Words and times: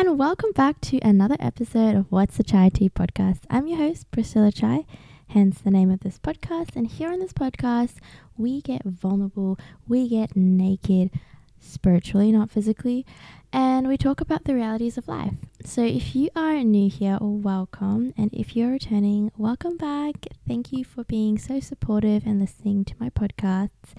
and 0.00 0.18
welcome 0.18 0.50
back 0.52 0.80
to 0.80 0.98
another 1.00 1.36
episode 1.38 1.94
of 1.94 2.06
What's 2.10 2.38
the 2.38 2.42
Chai 2.42 2.70
Tea 2.70 2.88
podcast. 2.88 3.40
I'm 3.50 3.66
your 3.66 3.76
host, 3.76 4.10
Priscilla 4.10 4.50
Chai, 4.50 4.86
hence 5.28 5.60
the 5.60 5.70
name 5.70 5.90
of 5.90 6.00
this 6.00 6.18
podcast. 6.18 6.74
And 6.74 6.86
here 6.86 7.12
on 7.12 7.20
this 7.20 7.34
podcast, 7.34 7.96
we 8.38 8.62
get 8.62 8.82
vulnerable, 8.82 9.58
we 9.86 10.08
get 10.08 10.34
naked, 10.34 11.10
spiritually, 11.58 12.32
not 12.32 12.50
physically, 12.50 13.04
and 13.52 13.88
we 13.88 13.98
talk 13.98 14.22
about 14.22 14.44
the 14.44 14.54
realities 14.54 14.96
of 14.96 15.06
life. 15.06 15.49
So 15.64 15.82
if 15.82 16.16
you 16.16 16.30
are 16.34 16.64
new 16.64 16.88
here, 16.88 17.18
welcome. 17.20 18.14
And 18.16 18.32
if 18.32 18.56
you're 18.56 18.70
returning, 18.70 19.30
welcome 19.36 19.76
back. 19.76 20.14
Thank 20.48 20.72
you 20.72 20.84
for 20.84 21.04
being 21.04 21.38
so 21.38 21.60
supportive 21.60 22.24
and 22.26 22.40
listening 22.40 22.84
to 22.86 22.94
my 22.98 23.10
podcasts. 23.10 23.94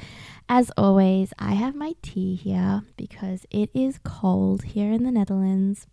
As 0.50 0.72
always, 0.76 1.34
I 1.38 1.54
have 1.54 1.76
my 1.76 1.94
tea 2.02 2.36
here 2.36 2.82
because 2.98 3.46
it 3.52 3.70
is 3.74 4.00
cold 4.04 4.64
here 4.64 4.92
in 4.92 5.04
the 5.04 5.12
Netherlands, 5.12 5.88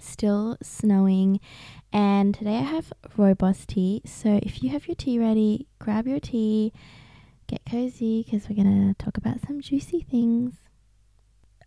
still 0.00 0.56
snowing. 0.62 1.38
And 1.92 2.34
today 2.34 2.56
I 2.56 2.62
have 2.62 2.92
rooibos 3.16 3.66
tea. 3.66 4.02
So 4.06 4.40
if 4.42 4.62
you 4.62 4.70
have 4.70 4.88
your 4.88 4.96
tea 4.96 5.18
ready, 5.18 5.66
grab 5.78 6.06
your 6.08 6.20
tea, 6.20 6.72
get 7.46 7.60
cozy 7.70 8.24
because 8.24 8.48
we're 8.48 8.62
going 8.62 8.94
to 8.94 9.04
talk 9.04 9.18
about 9.18 9.46
some 9.46 9.60
juicy 9.60 10.00
things. 10.00 10.54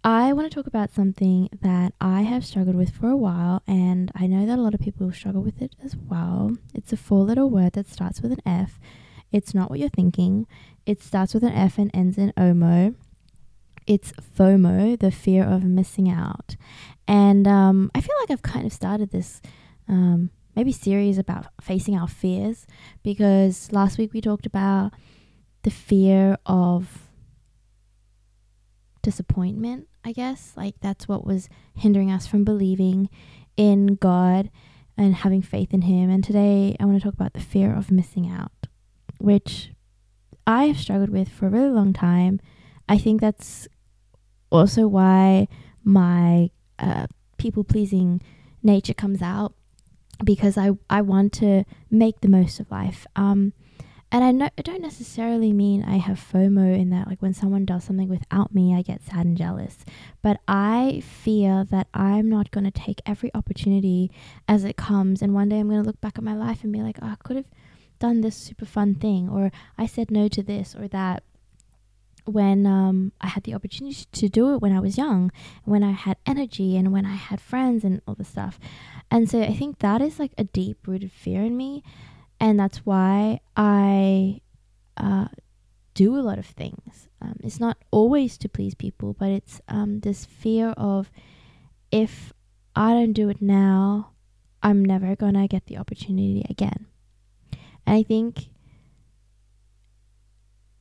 I 0.04 0.34
want 0.34 0.50
to 0.50 0.56
talk 0.56 0.66
about 0.66 0.92
something 0.92 1.48
that 1.62 1.94
I 2.02 2.22
have 2.24 2.44
struggled 2.44 2.76
with 2.76 2.90
for 2.90 3.08
a 3.10 3.16
while, 3.16 3.62
and 3.68 4.12
I 4.16 4.26
know 4.26 4.48
that 4.48 4.58
a 4.58 4.62
lot 4.62 4.74
of 4.74 4.80
people 4.80 5.12
struggle 5.12 5.44
with 5.44 5.62
it 5.62 5.76
as 5.84 5.96
well. 5.96 6.58
It's 6.74 6.92
a 6.92 6.98
four 6.98 7.24
letter 7.24 7.46
word 7.46 7.74
that 7.74 7.88
starts 7.88 8.20
with 8.20 8.32
an 8.32 8.42
F. 8.44 8.80
It's 9.32 9.54
not 9.54 9.70
what 9.70 9.80
you're 9.80 9.90
thinking. 9.90 10.48
It 10.88 11.04
starts 11.04 11.36
with 11.36 11.44
an 11.44 11.54
F 11.54 11.78
and 11.78 11.92
ends 11.94 12.18
in 12.18 12.34
OMO. 12.36 12.96
It's 13.86 14.12
FOMO, 14.14 14.98
the 15.00 15.12
fear 15.12 15.44
of 15.44 15.64
missing 15.64 16.10
out. 16.10 16.56
And 17.08 17.48
um, 17.48 17.92
I 17.94 18.02
feel 18.02 18.16
like 18.22 18.32
I've 18.32 18.42
kind 18.42 18.66
of 18.66 18.74
started 18.74 19.12
this 19.12 19.40
um, 19.88 20.32
maybe 20.56 20.72
series 20.72 21.20
about 21.20 21.46
facing 21.62 21.96
our 21.96 22.08
fears 22.08 22.66
because 23.04 23.72
last 23.72 24.00
week 24.00 24.14
we 24.14 24.22
talked 24.22 24.48
about 24.48 24.94
the 25.62 25.72
fear 25.72 26.38
of 26.48 27.08
disappointment, 29.02 29.88
I 30.04 30.12
guess. 30.12 30.54
Like 30.56 30.76
that's 30.82 31.08
what 31.08 31.26
was 31.26 31.50
hindering 31.76 32.12
us 32.12 32.28
from 32.28 32.44
believing 32.44 33.10
in 33.58 33.96
God 33.96 34.50
and 34.98 35.16
having 35.16 35.42
faith 35.42 35.74
in 35.74 35.84
Him. 35.84 36.10
And 36.10 36.24
today 36.24 36.76
I 36.80 36.86
want 36.86 36.98
to 36.98 37.04
talk 37.04 37.14
about 37.14 37.34
the 37.34 37.40
fear 37.40 37.76
of 37.76 37.92
missing 37.92 38.30
out, 38.30 38.68
which 39.20 39.72
I 40.46 40.66
have 40.66 40.78
struggled 40.80 41.10
with 41.10 41.30
for 41.30 41.48
a 41.48 41.50
really 41.50 41.70
long 41.70 41.94
time. 41.94 42.40
I 42.90 42.98
think 42.98 43.22
that's 43.22 43.68
also 44.52 44.88
why 44.88 45.48
my 45.84 46.50
uh, 46.80 47.08
people 47.38 47.64
pleasing 47.64 48.22
nature 48.64 48.94
comes 48.94 49.22
out 49.22 49.54
because 50.24 50.58
I, 50.58 50.72
I 50.90 51.02
want 51.02 51.34
to 51.34 51.64
make 51.90 52.22
the 52.22 52.28
most 52.28 52.60
of 52.60 52.70
life. 52.70 53.08
Um, 53.16 53.54
and 54.12 54.24
I, 54.24 54.32
know, 54.32 54.50
I 54.58 54.62
don't 54.62 54.82
necessarily 54.82 55.54
mean 55.54 55.84
I 55.84 55.98
have 55.98 56.20
FOMO 56.20 56.78
in 56.78 56.90
that, 56.90 57.08
like 57.08 57.22
when 57.22 57.34
someone 57.34 57.64
does 57.64 57.86
something 57.86 58.10
without 58.10 58.54
me, 58.54 58.76
I 58.76 58.82
get 58.82 59.02
sad 59.04 59.26
and 59.26 59.38
jealous. 59.38 59.78
But 60.22 60.42
I 60.48 61.02
fear 61.06 61.66
that 61.72 61.88
I'm 61.94 62.30
not 62.30 62.52
going 62.52 62.66
to 62.66 62.72
take 62.72 63.02
every 63.06 63.32
opportunity 63.34 64.12
as 64.48 64.66
it 64.66 64.76
comes. 64.76 65.22
And 65.22 65.34
one 65.34 65.48
day 65.48 65.60
I'm 65.60 65.70
going 65.70 65.82
to 65.82 65.88
look 65.88 66.02
back 66.02 66.18
at 66.18 66.24
my 66.24 66.36
life 66.36 66.64
and 66.64 66.74
be 66.74 66.82
like, 66.82 67.00
oh, 67.02 67.08
I 67.08 67.16
could 67.24 67.38
have 67.38 67.46
done 68.00 68.22
this 68.22 68.36
super 68.36 68.66
fun 68.66 68.96
thing, 68.96 69.30
or 69.30 69.52
I 69.78 69.86
said 69.86 70.12
no 70.12 70.28
to 70.28 70.44
this 70.44 70.76
or 70.76 70.88
that 70.90 71.24
when 72.26 72.66
um, 72.68 73.14
I 73.22 73.28
had 73.28 73.44
the 73.44 73.54
opportunity 73.54 74.06
to 74.12 74.30
do 74.30 74.54
it 74.54 74.62
when 74.62 74.76
I 74.76 74.80
was 74.80 74.98
young, 74.98 75.32
when 75.64 75.84
I 75.84 75.92
had 75.92 76.18
energy 76.26 76.78
and 76.78 76.92
when 76.92 77.06
I 77.06 77.16
had 77.16 77.42
friends 77.42 77.84
and 77.84 78.02
all 78.08 78.16
this 78.16 78.28
stuff. 78.28 78.60
And 79.10 79.30
so 79.30 79.42
I 79.42 79.54
think 79.54 79.80
that 79.80 80.02
is 80.02 80.20
like 80.20 80.34
a 80.38 80.44
deep 80.44 80.86
rooted 80.86 81.12
fear 81.12 81.42
in 81.42 81.58
me 81.58 81.84
and 82.42 82.60
that's 82.60 82.80
why 82.80 83.40
I 83.56 84.42
uh, 84.98 85.28
do 85.94 86.18
a 86.18 86.26
lot 86.26 86.40
of 86.40 86.48
things. 86.48 87.08
Um, 87.22 87.36
it's 87.44 87.60
not 87.60 87.78
always 87.92 88.36
to 88.40 88.50
please 88.50 88.74
people, 88.74 89.14
but 89.14 89.30
it's 89.30 89.62
um, 89.68 90.00
this 90.00 90.26
fear 90.26 90.70
of 90.70 91.12
if 91.92 92.34
I 92.76 92.94
don't 92.94 93.14
do 93.14 93.30
it 93.30 93.44
now, 93.44 94.14
I'm 94.64 94.84
never 94.84 95.16
gonna 95.16 95.48
get 95.48 95.68
the 95.68 95.78
opportunity 95.78 96.44
again. 96.50 96.88
And 97.86 97.98
I 97.98 98.02
think 98.02 98.48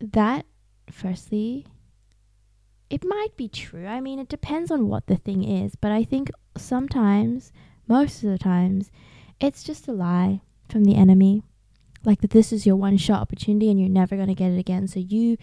that, 0.00 0.46
firstly, 0.90 1.66
it 2.88 3.04
might 3.04 3.36
be 3.36 3.48
true. 3.48 3.86
I 3.86 4.00
mean, 4.00 4.18
it 4.18 4.28
depends 4.28 4.70
on 4.70 4.88
what 4.88 5.08
the 5.08 5.16
thing 5.16 5.44
is, 5.44 5.74
but 5.74 5.92
I 5.92 6.04
think 6.04 6.30
sometimes, 6.56 7.52
most 7.86 8.24
of 8.24 8.30
the 8.30 8.38
times, 8.38 8.90
it's 9.40 9.62
just 9.62 9.88
a 9.88 9.92
lie 9.92 10.40
from 10.70 10.84
the 10.84 10.96
enemy 10.96 11.42
like 12.04 12.20
that 12.20 12.30
this 12.30 12.52
is 12.52 12.66
your 12.66 12.76
one 12.76 12.96
shot 12.96 13.20
opportunity 13.20 13.70
and 13.70 13.78
you're 13.78 13.88
never 13.88 14.16
going 14.16 14.28
to 14.28 14.34
get 14.34 14.52
it 14.52 14.58
again. 14.58 14.88
So 14.88 15.00
you 15.00 15.36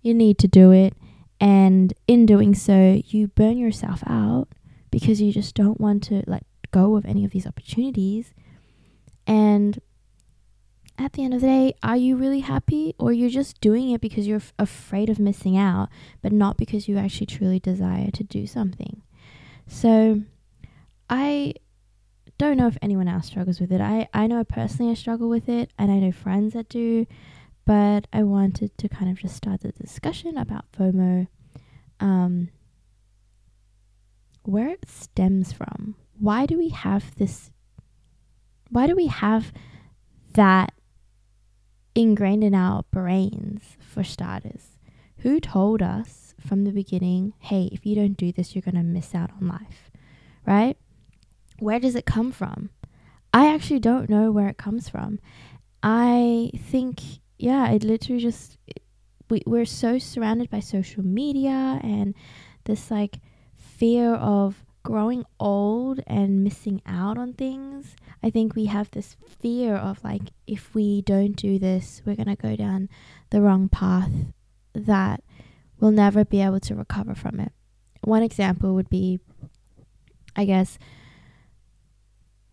you 0.00 0.14
need 0.14 0.38
to 0.38 0.48
do 0.48 0.72
it. 0.72 0.94
And 1.40 1.92
in 2.06 2.26
doing 2.26 2.54
so 2.54 3.00
you 3.06 3.28
burn 3.28 3.58
yourself 3.58 4.02
out 4.06 4.48
because 4.90 5.20
you 5.20 5.32
just 5.32 5.54
don't 5.54 5.80
want 5.80 6.02
to 6.04 6.22
let 6.26 6.44
go 6.70 6.96
of 6.96 7.04
any 7.04 7.24
of 7.24 7.30
these 7.30 7.46
opportunities. 7.46 8.32
And 9.26 9.80
at 10.98 11.14
the 11.14 11.24
end 11.24 11.34
of 11.34 11.40
the 11.40 11.46
day 11.46 11.74
are 11.82 11.96
you 11.96 12.16
really 12.16 12.40
happy 12.40 12.94
or 12.98 13.12
you're 13.12 13.30
just 13.30 13.60
doing 13.60 13.90
it 13.90 14.00
because 14.00 14.26
you're 14.26 14.36
f- 14.36 14.52
afraid 14.58 15.08
of 15.08 15.18
missing 15.18 15.56
out 15.56 15.88
but 16.20 16.30
not 16.32 16.58
because 16.58 16.86
you 16.86 16.98
actually 16.98 17.26
truly 17.26 17.58
desire 17.58 18.10
to 18.10 18.24
do 18.24 18.46
something? 18.46 19.02
So 19.66 20.22
i 21.08 21.54
don't 22.42 22.56
know 22.56 22.66
if 22.66 22.76
anyone 22.82 23.08
else 23.08 23.26
struggles 23.26 23.60
with 23.60 23.72
it. 23.72 23.80
I, 23.80 24.08
I 24.12 24.26
know 24.26 24.44
personally 24.44 24.90
I 24.90 24.94
struggle 24.94 25.28
with 25.28 25.48
it, 25.48 25.70
and 25.78 25.90
I 25.90 25.98
know 25.98 26.12
friends 26.12 26.54
that 26.54 26.68
do, 26.68 27.06
but 27.64 28.06
I 28.12 28.22
wanted 28.22 28.76
to 28.78 28.88
kind 28.88 29.10
of 29.10 29.18
just 29.18 29.36
start 29.36 29.60
the 29.60 29.72
discussion 29.72 30.36
about 30.36 30.70
FOMO, 30.72 31.28
um, 32.00 32.48
where 34.42 34.68
it 34.68 34.88
stems 34.88 35.52
from. 35.52 35.94
Why 36.18 36.46
do 36.46 36.58
we 36.58 36.70
have 36.70 37.14
this? 37.16 37.50
Why 38.70 38.86
do 38.86 38.96
we 38.96 39.06
have 39.06 39.52
that 40.34 40.72
ingrained 41.94 42.42
in 42.42 42.54
our 42.54 42.84
brains, 42.90 43.76
for 43.80 44.02
starters? 44.02 44.78
Who 45.18 45.38
told 45.38 45.82
us 45.82 46.34
from 46.40 46.64
the 46.64 46.72
beginning, 46.72 47.34
hey, 47.38 47.68
if 47.70 47.86
you 47.86 47.94
don't 47.94 48.16
do 48.16 48.32
this, 48.32 48.54
you're 48.54 48.62
going 48.62 48.74
to 48.74 48.82
miss 48.82 49.14
out 49.14 49.30
on 49.40 49.46
life, 49.46 49.90
right? 50.44 50.76
Where 51.62 51.78
does 51.78 51.94
it 51.94 52.04
come 52.04 52.32
from? 52.32 52.70
I 53.32 53.52
actually 53.54 53.80
don't 53.80 54.10
know 54.10 54.30
where 54.30 54.48
it 54.48 54.58
comes 54.58 54.88
from. 54.88 55.20
I 55.82 56.50
think, 56.56 57.00
yeah, 57.38 57.70
it 57.70 57.84
literally 57.84 58.20
just, 58.20 58.58
we, 59.30 59.42
we're 59.46 59.64
so 59.64 59.98
surrounded 59.98 60.50
by 60.50 60.60
social 60.60 61.04
media 61.04 61.80
and 61.82 62.14
this 62.64 62.90
like 62.90 63.20
fear 63.54 64.14
of 64.14 64.64
growing 64.82 65.24
old 65.38 66.00
and 66.06 66.42
missing 66.42 66.82
out 66.84 67.16
on 67.16 67.32
things. 67.32 67.94
I 68.22 68.30
think 68.30 68.54
we 68.54 68.66
have 68.66 68.90
this 68.90 69.16
fear 69.40 69.76
of 69.76 70.02
like, 70.04 70.32
if 70.46 70.74
we 70.74 71.02
don't 71.02 71.36
do 71.36 71.58
this, 71.58 72.02
we're 72.04 72.16
going 72.16 72.34
to 72.34 72.36
go 72.36 72.56
down 72.56 72.88
the 73.30 73.40
wrong 73.40 73.68
path 73.68 74.10
that 74.74 75.22
we'll 75.80 75.92
never 75.92 76.24
be 76.24 76.42
able 76.42 76.60
to 76.60 76.74
recover 76.74 77.14
from 77.14 77.40
it. 77.40 77.52
One 78.02 78.22
example 78.22 78.74
would 78.74 78.90
be, 78.90 79.20
I 80.34 80.44
guess, 80.44 80.78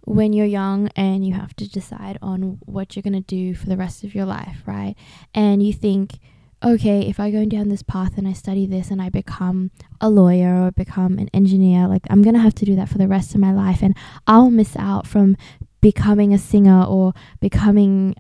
when 0.06 0.34
you're 0.34 0.46
young 0.46 0.88
and 0.96 1.26
you 1.26 1.34
have 1.34 1.56
to 1.58 1.70
decide 1.70 2.18
on 2.22 2.60
what 2.66 2.96
you're 2.96 3.04
going 3.04 3.14
to 3.14 3.22
do 3.22 3.54
for 3.54 3.68
the 3.68 3.78
rest 3.78 4.04
of 4.04 4.16
your 4.16 4.26
life, 4.26 4.64
right? 4.66 4.96
And 5.34 5.62
you 5.62 5.74
think, 5.74 6.20
okay, 6.64 7.02
if 7.08 7.20
I 7.20 7.32
go 7.32 7.46
down 7.46 7.70
this 7.70 7.84
path 7.84 8.18
and 8.18 8.28
I 8.28 8.34
study 8.34 8.66
this 8.66 8.92
and 8.92 9.02
I 9.02 9.10
become 9.10 9.72
a 10.02 10.10
lawyer 10.10 10.64
or 10.64 10.72
become 10.72 11.18
an 11.20 11.30
engineer, 11.34 11.88
like 11.88 12.04
I'm 12.10 12.22
going 12.22 12.34
to 12.34 12.42
have 12.42 12.56
to 12.56 12.66
do 12.66 12.76
that 12.76 12.90
for 12.90 12.98
the 12.98 13.08
rest 13.08 13.34
of 13.36 13.42
my 13.42 13.52
life 13.52 13.82
and 13.82 13.96
I'll 14.28 14.50
miss 14.50 14.76
out 14.78 15.08
from 15.08 15.38
becoming 15.82 16.34
a 16.34 16.38
singer 16.38 16.84
or 16.84 17.14
becoming 17.40 18.16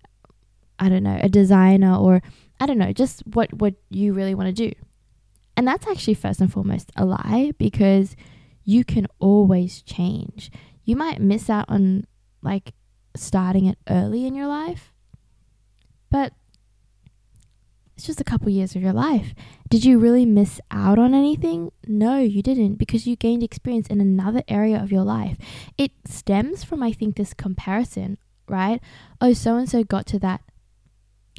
I 0.81 0.87
don't 0.87 1.03
know, 1.03 1.19
a 1.21 1.27
designer 1.27 1.93
or 1.95 2.21
I 2.59 2.65
don't 2.65 2.77
know, 2.77 2.93
just 2.93 3.21
what 3.27 3.53
what 3.53 3.75
you 3.89 4.13
really 4.13 4.35
want 4.35 4.47
to 4.47 4.69
do. 4.69 4.73
And 5.57 5.67
that's 5.67 5.87
actually 5.87 6.13
first 6.13 6.39
and 6.39 6.51
foremost 6.51 6.91
a 6.95 7.03
lie 7.03 7.51
because 7.57 8.15
you 8.63 8.85
can 8.85 9.07
always 9.19 9.81
change 9.81 10.51
you 10.89 10.95
might 10.95 11.21
miss 11.21 11.51
out 11.51 11.65
on 11.69 12.07
like 12.41 12.73
starting 13.15 13.67
it 13.67 13.77
early 13.87 14.25
in 14.25 14.33
your 14.33 14.47
life, 14.47 14.91
but 16.09 16.33
it's 17.95 18.07
just 18.07 18.19
a 18.19 18.23
couple 18.23 18.49
years 18.49 18.75
of 18.75 18.81
your 18.81 18.93
life. 18.93 19.35
Did 19.69 19.85
you 19.85 19.99
really 19.99 20.25
miss 20.25 20.59
out 20.71 20.97
on 20.97 21.13
anything? 21.13 21.71
No, 21.85 22.17
you 22.19 22.41
didn't 22.41 22.75
because 22.75 23.05
you 23.05 23.15
gained 23.15 23.43
experience 23.43 23.87
in 23.87 24.01
another 24.01 24.41
area 24.47 24.81
of 24.81 24.91
your 24.91 25.03
life. 25.03 25.37
It 25.77 25.91
stems 26.07 26.63
from, 26.63 26.81
I 26.81 26.91
think, 26.91 27.17
this 27.17 27.35
comparison, 27.35 28.17
right? 28.47 28.81
Oh, 29.21 29.33
so 29.33 29.57
and 29.57 29.69
so 29.69 29.83
got 29.83 30.07
to 30.07 30.19
that 30.19 30.41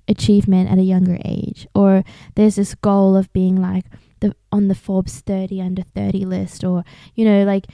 achievement 0.07 0.71
at 0.71 0.79
a 0.79 0.83
younger 0.83 1.19
age, 1.25 1.67
or 1.75 2.05
there's 2.37 2.55
this 2.55 2.77
goal 2.77 3.17
of 3.17 3.33
being 3.33 3.57
like 3.57 3.87
the 4.21 4.33
on 4.53 4.69
the 4.69 4.77
Forbes 4.77 5.21
30 5.21 5.61
under 5.61 5.83
30 5.83 6.25
list, 6.25 6.63
or 6.63 6.85
you 7.17 7.25
know, 7.25 7.43
like 7.43 7.67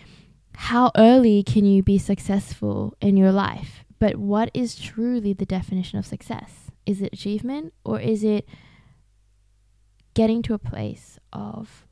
how 0.56 0.91
early 0.97 1.43
can 1.43 1.67
you 1.67 1.82
be 1.82 1.99
successful 1.99 2.94
in 3.00 3.17
your 3.17 3.31
life? 3.31 3.85
But 3.99 4.17
what 4.17 4.50
is 4.55 4.75
truly 4.75 5.35
the 5.35 5.44
definition 5.44 5.99
of 5.99 6.06
success? 6.06 6.70
Is 6.87 7.03
it 7.03 7.12
achievement 7.12 7.75
or 7.85 8.00
is 8.00 8.25
it 8.25 8.49
getting 10.14 10.43
to 10.43 10.55
a 10.55 10.58
place 10.58 11.19
of 11.31 11.87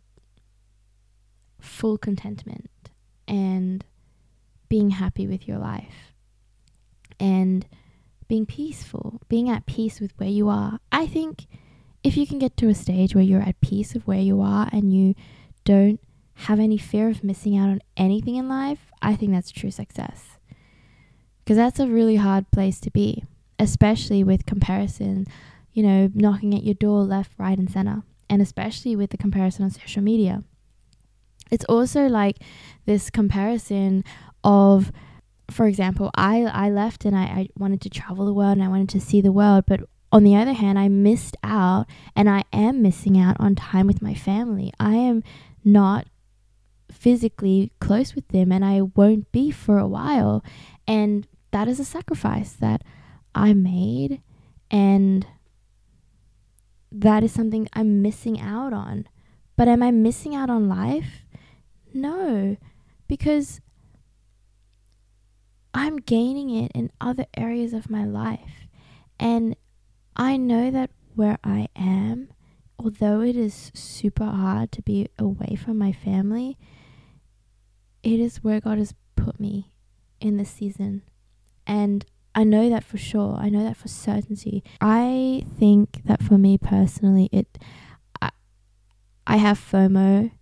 full 1.61 1.99
contentment 1.99 2.71
and 3.29 3.85
being 4.71 4.91
happy 4.91 5.27
with 5.27 5.47
your 5.47 5.59
life 5.59 6.15
and 7.21 7.67
being 8.29 8.47
peaceful, 8.47 9.21
being 9.29 9.51
at 9.51 9.67
peace 9.67 10.01
with 10.01 10.13
where 10.17 10.31
you 10.31 10.49
are? 10.49 10.81
I 10.91 11.07
think 11.07 11.47
if 12.03 12.17
you 12.17 12.27
can 12.27 12.39
get 12.39 12.57
to 12.57 12.69
a 12.69 12.75
stage 12.75 13.15
where 13.15 13.25
you're 13.25 13.43
at 13.43 13.61
peace 13.61 13.93
with 13.93 14.07
where 14.07 14.21
you 14.21 14.41
are 14.41 14.71
and 14.73 14.91
you 14.91 15.15
don't 15.65 16.01
have 16.35 16.61
any 16.61 16.79
fear 16.79 17.09
of 17.09 17.25
missing 17.25 17.57
out 17.57 17.69
on 17.69 17.81
anything 17.97 18.37
in 18.37 18.49
life, 18.49 18.91
I 19.01 19.17
think 19.17 19.33
that's 19.33 19.51
true 19.51 19.71
success. 19.71 20.39
Because 21.39 21.57
that's 21.57 21.79
a 21.79 21.87
really 21.87 22.17
hard 22.17 22.51
place 22.51 22.81
to 22.81 22.91
be, 22.91 23.25
especially 23.59 24.25
with 24.25 24.47
comparison, 24.47 25.27
you 25.73 25.83
know, 25.83 26.11
knocking 26.15 26.55
at 26.55 26.65
your 26.65 26.75
door 26.75 27.03
left, 27.03 27.33
right, 27.39 27.59
and 27.59 27.71
center, 27.71 28.03
and 28.29 28.41
especially 28.41 28.97
with 28.97 29.11
the 29.11 29.19
comparison 29.19 29.65
on 29.65 29.71
social 29.71 30.03
media. 30.03 30.43
It's 31.51 31.65
also 31.67 32.07
like 32.07 32.39
this 32.87 33.11
comparison 33.11 34.05
of, 34.43 34.91
for 35.51 35.67
example, 35.67 36.11
I, 36.15 36.43
I 36.43 36.71
left 36.71 37.05
and 37.05 37.17
I, 37.17 37.23
I 37.25 37.49
wanted 37.57 37.81
to 37.83 37.91
travel 37.91 38.25
the 38.27 38.33
world 38.33 38.53
and 38.53 38.65
I 38.65 38.69
wanted 38.69 38.89
to 38.91 39.01
see 39.01 39.21
the 39.21 39.33
world, 39.33 39.65
but 39.67 39.81
on 40.11 40.25
the 40.25 40.37
other 40.37 40.53
hand, 40.53 40.79
I 40.79 40.89
missed 40.89 41.37
out 41.43 41.87
and 42.15 42.31
I 42.31 42.45
am 42.53 42.83
missing 42.83 43.19
out 43.19 43.37
on 43.41 43.57
time 43.57 43.87
with 43.87 44.01
my 44.01 44.15
family. 44.15 44.73
I 44.79 44.95
am 44.95 45.25
not 45.65 46.07
physically 46.91 47.73
close 47.81 48.15
with 48.15 48.29
them 48.29 48.53
and 48.53 48.65
I 48.65 48.83
won't 48.83 49.31
be 49.33 49.51
for 49.51 49.79
a 49.79 49.87
while. 49.87 50.45
And 50.87 51.27
that 51.51 51.69
is 51.69 51.81
a 51.81 51.85
sacrifice 51.85 52.53
that 52.53 52.83
I 53.35 53.53
made 53.55 54.23
and 54.71 55.27
that 56.91 57.25
is 57.25 57.33
something 57.33 57.69
I'm 57.73 58.03
missing 58.03 58.41
out 58.41 58.73
on. 58.73 59.09
But 59.57 59.69
am 59.69 59.83
I 59.83 59.91
missing 59.91 60.35
out 60.35 60.51
on 60.51 60.69
life? 60.69 61.25
No, 61.93 62.57
because 63.09 63.61
I'm 65.73 65.97
gaining 65.97 66.51
it 66.51 66.73
in 66.75 66.91
other 67.01 67.27
areas 67.37 67.73
of 67.73 67.91
my 67.91 68.05
life. 68.05 68.69
And 69.19 69.57
I 70.17 70.37
know 70.37 70.71
that 70.71 70.91
where 71.15 71.39
I 71.43 71.69
am, 71.77 72.29
although 72.85 73.23
it 73.23 73.35
is 73.35 73.73
super 73.75 74.27
hard 74.27 74.71
to 74.71 74.83
be 74.83 75.09
away 75.19 75.57
from 75.57 75.79
my 75.79 75.91
family, 75.91 76.59
it 78.03 78.21
is 78.21 78.45
where 78.45 78.61
God 78.61 78.77
has 78.77 78.95
put 79.17 79.41
me 79.41 79.73
in 80.21 80.37
this 80.37 80.51
season. 80.51 81.03
And 81.67 82.05
I 82.35 82.45
know 82.45 82.69
that 82.69 82.85
for 82.85 82.99
sure. 82.99 83.37
I 83.39 83.49
know 83.49 83.65
that 83.65 83.79
for 83.79 83.89
certainty. 83.89 84.63
I 84.83 85.47
think 85.59 86.03
that 86.05 86.23
for 86.23 86.37
me 86.37 86.59
personally, 86.59 87.31
it 87.33 87.59
I, 88.21 88.31
I 89.27 89.39
have 89.39 89.59
FOMO 89.59 90.33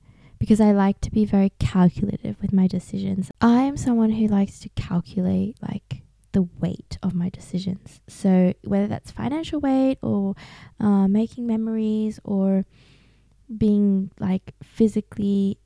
because 0.41 0.61
I 0.61 0.73
like 0.73 1.01
to 1.03 1.13
be 1.13 1.25
very 1.25 1.53
calculative 1.61 2.43
with 2.43 2.53
my 2.53 2.67
decisions. 2.67 3.31
I 3.41 3.63
am 3.63 3.77
someone 3.77 4.11
who 4.11 4.27
likes 4.27 4.59
to 4.61 4.69
calculate 4.71 5.57
like 5.63 6.02
the 6.33 6.43
weight 6.43 6.99
of 7.03 7.15
my 7.15 7.29
decisions. 7.29 8.01
So 8.09 8.55
whether 8.65 8.87
that's 8.87 9.11
financial 9.11 9.61
weight 9.61 9.99
or 10.03 10.35
uh, 10.81 11.09
making 11.09 11.47
memories 11.47 12.19
or 12.25 12.65
being 13.57 14.11
like 14.19 14.55
physically 14.63 15.59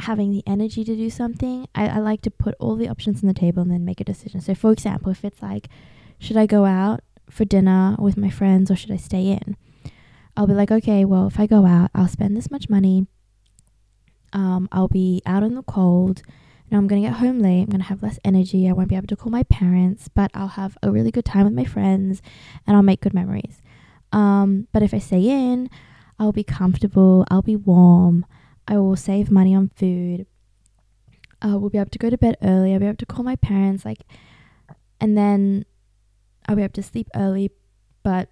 having 0.00 0.30
the 0.30 0.42
energy 0.46 0.84
to 0.84 0.96
do 0.96 1.10
something, 1.10 1.66
I, 1.74 1.88
I 1.88 1.98
like 1.98 2.22
to 2.22 2.30
put 2.30 2.54
all 2.58 2.76
the 2.76 2.88
options 2.88 3.22
on 3.22 3.28
the 3.28 3.34
table 3.34 3.62
and 3.62 3.70
then 3.70 3.84
make 3.84 4.00
a 4.00 4.04
decision. 4.04 4.40
So, 4.40 4.54
for 4.54 4.72
example, 4.72 5.10
if 5.10 5.24
it's 5.24 5.42
like, 5.42 5.68
should 6.18 6.36
I 6.36 6.46
go 6.46 6.64
out 6.64 7.00
for 7.30 7.44
dinner 7.44 7.96
with 7.98 8.16
my 8.16 8.30
friends 8.30 8.70
or 8.70 8.76
should 8.76 8.90
I 8.90 8.96
stay 8.96 9.26
in? 9.26 9.56
I'll 10.36 10.46
be 10.46 10.54
like, 10.54 10.70
okay, 10.70 11.04
well, 11.04 11.26
if 11.26 11.38
I 11.38 11.46
go 11.46 11.64
out, 11.64 11.90
I'll 11.94 12.08
spend 12.08 12.36
this 12.36 12.50
much 12.50 12.68
money. 12.68 13.06
Um, 14.32 14.68
I'll 14.72 14.88
be 14.88 15.22
out 15.26 15.44
in 15.44 15.54
the 15.54 15.62
cold. 15.62 16.22
Know, 16.74 16.80
I'm 16.80 16.88
going 16.88 17.02
to 17.02 17.08
get 17.08 17.18
home 17.18 17.38
late. 17.38 17.60
I'm 17.60 17.66
going 17.66 17.82
to 17.82 17.86
have 17.86 18.02
less 18.02 18.18
energy. 18.24 18.68
I 18.68 18.72
won't 18.72 18.88
be 18.88 18.96
able 18.96 19.06
to 19.06 19.14
call 19.14 19.30
my 19.30 19.44
parents, 19.44 20.08
but 20.08 20.32
I'll 20.34 20.48
have 20.48 20.76
a 20.82 20.90
really 20.90 21.12
good 21.12 21.24
time 21.24 21.44
with 21.44 21.52
my 21.52 21.64
friends 21.64 22.20
and 22.66 22.76
I'll 22.76 22.82
make 22.82 23.00
good 23.00 23.14
memories. 23.14 23.62
Um, 24.10 24.66
but 24.72 24.82
if 24.82 24.92
I 24.92 24.98
stay 24.98 25.22
in, 25.28 25.70
I'll 26.18 26.32
be 26.32 26.42
comfortable. 26.42 27.24
I'll 27.30 27.42
be 27.42 27.54
warm. 27.54 28.26
I 28.66 28.78
will 28.78 28.96
save 28.96 29.30
money 29.30 29.54
on 29.54 29.70
food. 29.76 30.26
Uh, 31.40 31.58
we'll 31.58 31.70
be 31.70 31.78
able 31.78 31.90
to 31.90 31.98
go 31.98 32.10
to 32.10 32.18
bed 32.18 32.36
early. 32.42 32.72
I'll 32.72 32.80
be 32.80 32.86
able 32.86 32.96
to 32.96 33.06
call 33.06 33.22
my 33.22 33.36
parents, 33.36 33.84
like, 33.84 34.00
and 35.00 35.16
then 35.16 35.66
I'll 36.48 36.56
be 36.56 36.64
able 36.64 36.72
to 36.72 36.82
sleep 36.82 37.06
early, 37.14 37.52
but 38.02 38.30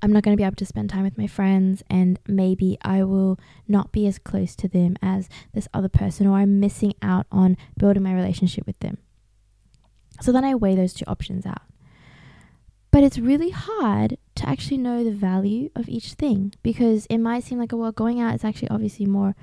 I'm 0.00 0.12
not 0.12 0.22
going 0.22 0.36
to 0.36 0.40
be 0.40 0.44
able 0.44 0.56
to 0.56 0.66
spend 0.66 0.90
time 0.90 1.02
with 1.02 1.18
my 1.18 1.26
friends, 1.26 1.82
and 1.90 2.20
maybe 2.26 2.78
I 2.82 3.02
will 3.02 3.38
not 3.66 3.90
be 3.90 4.06
as 4.06 4.18
close 4.18 4.54
to 4.56 4.68
them 4.68 4.96
as 5.02 5.28
this 5.54 5.68
other 5.74 5.88
person, 5.88 6.26
or 6.26 6.38
I'm 6.38 6.60
missing 6.60 6.94
out 7.02 7.26
on 7.32 7.56
building 7.76 8.02
my 8.02 8.14
relationship 8.14 8.66
with 8.66 8.78
them. 8.78 8.98
So 10.20 10.32
then 10.32 10.44
I 10.44 10.54
weigh 10.54 10.76
those 10.76 10.92
two 10.92 11.04
options 11.06 11.46
out. 11.46 11.62
But 12.90 13.04
it's 13.04 13.18
really 13.18 13.50
hard 13.50 14.16
to 14.36 14.48
actually 14.48 14.78
know 14.78 15.04
the 15.04 15.10
value 15.10 15.70
of 15.76 15.88
each 15.88 16.14
thing 16.14 16.54
because 16.62 17.06
it 17.06 17.18
might 17.18 17.44
seem 17.44 17.58
like, 17.58 17.72
well, 17.72 17.92
going 17.92 18.20
out 18.20 18.34
is 18.34 18.44
actually 18.44 18.70
obviously 18.70 19.04
more 19.04 19.34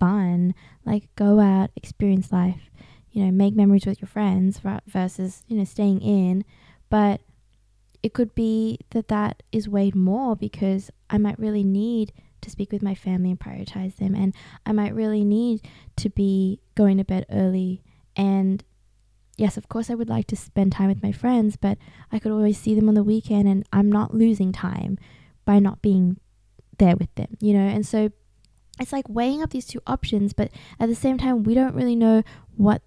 fun. 0.00 0.54
Like, 0.86 1.14
go 1.14 1.38
out, 1.40 1.70
experience 1.76 2.32
life, 2.32 2.70
you 3.10 3.24
know, 3.24 3.30
make 3.30 3.54
memories 3.54 3.84
with 3.84 4.00
your 4.00 4.08
friends 4.08 4.60
versus, 4.86 5.42
you 5.48 5.56
know, 5.56 5.64
staying 5.64 6.00
in. 6.00 6.44
But 6.88 7.20
it 8.04 8.12
could 8.12 8.34
be 8.34 8.78
that 8.90 9.08
that 9.08 9.42
is 9.50 9.66
weighed 9.66 9.94
more 9.94 10.36
because 10.36 10.90
I 11.08 11.16
might 11.16 11.38
really 11.38 11.64
need 11.64 12.12
to 12.42 12.50
speak 12.50 12.70
with 12.70 12.82
my 12.82 12.94
family 12.94 13.30
and 13.30 13.40
prioritize 13.40 13.96
them. 13.96 14.14
And 14.14 14.34
I 14.66 14.72
might 14.72 14.94
really 14.94 15.24
need 15.24 15.66
to 15.96 16.10
be 16.10 16.60
going 16.74 16.98
to 16.98 17.04
bed 17.04 17.24
early 17.30 17.82
and 18.14 18.62
yes, 19.38 19.56
of 19.56 19.70
course, 19.70 19.88
I 19.88 19.94
would 19.94 20.10
like 20.10 20.26
to 20.28 20.36
spend 20.36 20.72
time 20.72 20.88
with 20.88 21.02
my 21.02 21.12
friends, 21.12 21.56
but 21.56 21.78
I 22.12 22.18
could 22.18 22.30
always 22.30 22.58
see 22.58 22.74
them 22.74 22.90
on 22.90 22.94
the 22.94 23.02
weekend 23.02 23.48
and 23.48 23.66
I'm 23.72 23.90
not 23.90 24.14
losing 24.14 24.52
time 24.52 24.98
by 25.46 25.58
not 25.58 25.80
being 25.80 26.18
there 26.76 26.96
with 26.96 27.12
them, 27.14 27.38
you 27.40 27.54
know? 27.54 27.66
And 27.66 27.86
so 27.86 28.10
it's 28.78 28.92
like 28.92 29.08
weighing 29.08 29.42
up 29.42 29.48
these 29.48 29.66
two 29.66 29.80
options, 29.86 30.34
but 30.34 30.50
at 30.78 30.90
the 30.90 30.94
same 30.94 31.16
time, 31.16 31.42
we 31.42 31.54
don't 31.54 31.74
really 31.74 31.96
know 31.96 32.22
what 32.54 32.82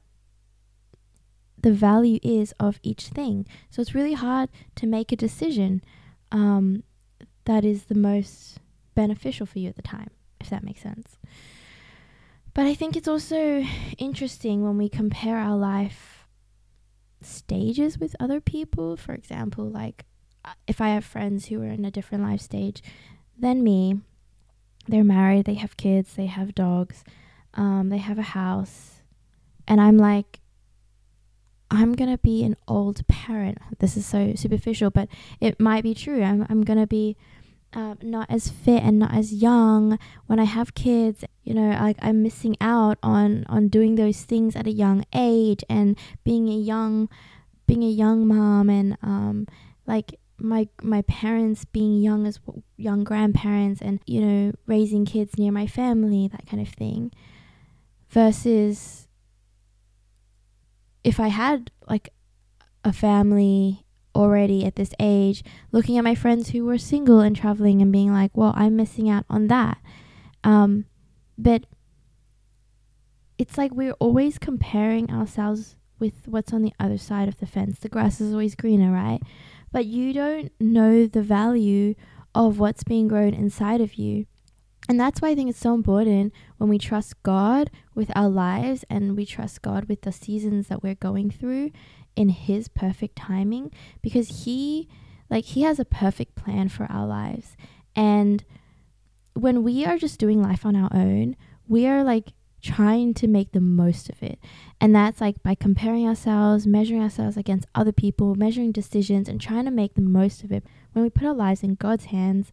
the 1.58 1.72
value 1.72 2.20
is 2.22 2.54
of 2.60 2.80
each 2.84 3.08
thing. 3.08 3.46
So 3.70 3.82
it's 3.82 3.96
really 3.96 4.14
hard 4.14 4.50
to 4.76 4.86
make 4.86 5.12
a 5.12 5.16
decision 5.16 5.84
um, 6.32 6.84
that 7.46 7.66
is 7.66 7.86
the 7.86 7.96
most 7.96 8.60
beneficial 8.96 9.46
for 9.46 9.60
you 9.60 9.70
at 9.70 9.76
the 9.76 9.82
time, 9.82 10.10
if 10.40 10.50
that 10.50 10.64
makes 10.64 10.82
sense. 10.82 11.18
But 12.54 12.66
I 12.66 12.74
think 12.74 12.96
it's 12.96 13.08
also 13.08 13.64
interesting 13.98 14.64
when 14.64 14.78
we 14.78 14.90
compare 14.90 15.38
our 15.38 15.56
life 15.56 16.28
stages 17.22 17.98
with 17.98 18.16
other 18.20 18.42
people. 18.42 18.98
For 18.98 19.14
example, 19.14 19.70
like 19.70 20.06
uh, 20.44 20.54
if 20.68 20.82
I 20.82 20.90
have 20.90 21.06
friends 21.06 21.48
who 21.48 21.62
are 21.62 21.68
in 21.68 21.86
a 21.86 21.92
different 21.92 22.24
life 22.24 22.42
stage 22.42 22.82
than 23.38 23.64
me, 23.64 24.00
they're 24.88 25.04
married, 25.04 25.46
they 25.46 25.56
have 25.56 25.78
kids, 25.78 26.14
they 26.14 26.28
have 26.28 26.56
dogs, 26.56 27.04
um, 27.54 27.90
they 27.90 27.98
have 27.98 28.18
a 28.18 28.24
house, 28.24 29.02
and 29.68 29.82
I'm 29.82 29.98
like, 29.98 30.40
I'm 31.70 31.94
gonna 31.94 32.18
be 32.18 32.44
an 32.44 32.56
old 32.68 33.06
parent. 33.08 33.58
This 33.80 33.98
is 33.98 34.06
so 34.06 34.34
superficial, 34.36 34.90
but 34.90 35.10
it 35.42 35.60
might 35.60 35.84
be 35.84 35.94
true. 35.94 36.24
I'm 36.24 36.46
I'm 36.50 36.64
gonna 36.64 36.88
be 36.88 37.18
uh, 37.74 37.96
not 38.02 38.30
as 38.32 38.50
fit 38.50 38.82
and 38.84 38.98
not 38.98 39.14
as 39.14 39.34
young 39.34 40.00
when 40.28 40.40
I 40.40 40.46
have 40.46 40.76
kids. 40.76 41.24
You 41.44 41.54
know, 41.54 41.70
like 41.70 41.98
I'm 42.02 42.24
missing 42.24 42.56
out 42.62 42.98
on 43.04 43.46
on 43.48 43.68
doing 43.68 43.96
those 43.96 44.24
things 44.24 44.56
at 44.56 44.68
a 44.68 44.72
young 44.72 45.06
age 45.14 45.64
and 45.70 45.98
being 46.24 46.48
a 46.48 46.56
young 46.56 47.10
being 47.66 47.84
a 47.84 47.90
young 47.90 48.26
mom 48.26 48.70
and 48.70 48.98
um 49.02 49.46
like 49.86 50.18
my 50.40 50.68
my 50.82 51.02
parents 51.04 51.66
being 51.66 52.02
young 52.02 52.26
as 52.26 52.40
young 52.78 53.04
grandparents 53.04 53.82
and 53.82 54.00
you 54.06 54.22
know 54.22 54.54
raising 54.68 55.06
kids 55.06 55.38
near 55.38 55.52
my 55.52 55.68
family 55.68 56.28
that 56.28 56.46
kind 56.48 56.62
of 56.62 56.70
thing 56.70 57.12
versus 58.10 59.07
if 61.08 61.22
I 61.22 61.30
had 61.30 61.72
like 61.90 62.10
a 62.84 62.92
family 62.92 63.86
already 64.14 64.66
at 64.66 64.76
this 64.76 64.92
age, 65.00 65.42
looking 65.72 65.98
at 65.98 66.04
my 66.04 66.16
friends 66.16 66.50
who 66.50 66.66
were 66.66 66.78
single 66.78 67.22
and 67.22 67.34
traveling 67.34 67.82
and 67.82 67.94
being 67.94 68.12
like, 68.12 68.32
well, 68.34 68.54
I'm 68.58 68.76
missing 68.76 69.10
out 69.10 69.24
on 69.30 69.48
that. 69.48 69.78
Um, 70.44 70.84
but 71.38 71.64
it's 73.38 73.58
like 73.58 73.72
we're 73.72 73.94
always 74.00 74.38
comparing 74.38 75.10
ourselves 75.10 75.78
with 75.98 76.28
what's 76.28 76.52
on 76.52 76.62
the 76.62 76.74
other 76.78 76.98
side 76.98 77.30
of 77.30 77.38
the 77.38 77.46
fence. 77.46 77.80
The 77.80 77.88
grass 77.88 78.20
is 78.20 78.34
always 78.34 78.56
greener, 78.56 78.92
right? 78.92 79.22
But 79.72 79.86
you 79.86 80.12
don't 80.12 80.52
know 80.60 81.08
the 81.08 81.22
value 81.22 81.96
of 82.36 82.60
what's 82.60 82.84
being 82.84 83.08
grown 83.08 83.34
inside 83.34 83.80
of 83.80 83.94
you. 83.94 84.26
And 84.90 85.00
that's 85.00 85.22
why 85.22 85.30
I 85.30 85.36
think 85.36 85.50
it's 85.50 85.60
so 85.60 85.74
important 85.74 86.34
when 86.58 86.70
we 86.70 86.78
trust 86.78 87.22
God 87.24 87.70
with 87.94 88.12
our 88.16 88.30
lives 88.30 88.86
and 88.90 89.18
we 89.18 89.26
trust 89.26 89.62
God 89.62 89.86
with 89.86 90.02
the 90.02 90.12
seasons 90.12 90.68
that 90.68 90.82
we're 90.82 90.96
going 90.96 91.30
through 91.30 91.72
in 92.16 92.30
His 92.30 92.68
perfect 92.68 93.16
timing 93.16 93.72
because 94.02 94.46
He, 94.46 94.88
like, 95.30 95.46
He 95.46 95.64
has 95.64 95.80
a 95.80 95.86
perfect 95.86 96.36
plan 96.36 96.70
for 96.70 96.86
our 96.90 97.06
lives. 97.06 97.58
And 97.96 98.46
when 99.34 99.64
we 99.64 99.86
are 99.86 99.98
just 99.98 100.20
doing 100.20 100.42
life 100.42 100.66
on 100.66 100.76
our 100.76 100.90
own, 100.94 101.36
we 101.68 101.86
are 101.86 102.04
like 102.04 102.34
trying 102.62 103.14
to 103.14 103.28
make 103.28 103.52
the 103.52 103.62
most 103.62 104.10
of 104.10 104.22
it. 104.24 104.40
And 104.82 104.96
that's 104.96 105.22
like 105.22 105.42
by 105.44 105.56
comparing 105.56 106.08
ourselves, 106.08 106.66
measuring 106.66 107.02
ourselves 107.02 107.38
against 107.38 107.68
other 107.76 107.92
people, 107.92 108.36
measuring 108.36 108.72
decisions, 108.72 109.30
and 109.30 109.40
trying 109.40 109.66
to 109.66 109.72
make 109.72 109.94
the 109.94 110.02
most 110.02 110.44
of 110.44 110.52
it. 110.52 110.64
When 110.94 111.04
we 111.04 111.10
put 111.10 111.26
our 111.26 111.34
lives 111.34 111.64
in 111.64 111.76
God's 111.76 112.06
hands, 112.06 112.52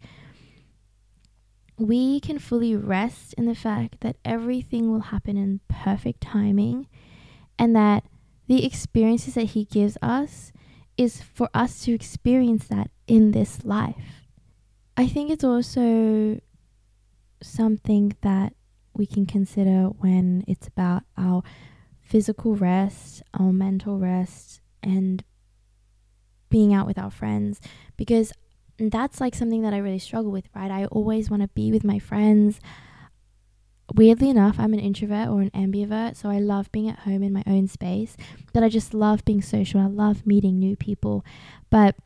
we 1.76 2.20
can 2.20 2.38
fully 2.38 2.76
rest 2.76 3.34
in 3.34 3.46
the 3.46 3.54
fact 3.54 4.00
that 4.00 4.16
everything 4.24 4.90
will 4.90 5.00
happen 5.00 5.36
in 5.36 5.60
perfect 5.68 6.20
timing 6.20 6.86
and 7.58 7.74
that 7.74 8.04
the 8.46 8.64
experiences 8.64 9.34
that 9.34 9.46
He 9.46 9.64
gives 9.64 9.98
us 10.00 10.52
is 10.96 11.22
for 11.22 11.48
us 11.52 11.84
to 11.84 11.92
experience 11.92 12.68
that 12.68 12.90
in 13.06 13.32
this 13.32 13.64
life. 13.64 14.26
I 14.96 15.08
think 15.08 15.30
it's 15.30 15.42
also 15.42 16.40
something 17.42 18.16
that 18.22 18.54
we 18.94 19.06
can 19.06 19.26
consider 19.26 19.86
when 19.86 20.44
it's 20.46 20.68
about 20.68 21.02
our 21.16 21.42
physical 22.00 22.54
rest, 22.54 23.22
our 23.38 23.52
mental 23.52 23.98
rest, 23.98 24.60
and 24.82 25.24
being 26.48 26.72
out 26.72 26.86
with 26.86 26.98
our 26.98 27.10
friends 27.10 27.60
because 27.96 28.32
that's 28.78 29.20
like 29.20 29.34
something 29.34 29.62
that 29.62 29.74
I 29.74 29.78
really 29.78 29.98
struggle 29.98 30.30
with, 30.30 30.48
right? 30.54 30.70
I 30.70 30.86
always 30.86 31.30
want 31.30 31.42
to 31.42 31.48
be 31.48 31.70
with 31.70 31.84
my 31.84 31.98
friends. 31.98 32.60
Weirdly 33.94 34.30
enough, 34.30 34.58
I'm 34.58 34.72
an 34.72 34.80
introvert 34.80 35.28
or 35.28 35.42
an 35.42 35.50
ambivert, 35.50 36.16
so 36.16 36.30
I 36.30 36.38
love 36.38 36.72
being 36.72 36.88
at 36.88 37.00
home 37.00 37.22
in 37.22 37.32
my 37.32 37.44
own 37.46 37.68
space, 37.68 38.16
but 38.52 38.62
I 38.62 38.68
just 38.68 38.94
love 38.94 39.24
being 39.24 39.42
social. 39.42 39.80
I 39.80 39.86
love 39.86 40.26
meeting 40.26 40.58
new 40.58 40.74
people. 40.74 41.24
But 41.70 41.96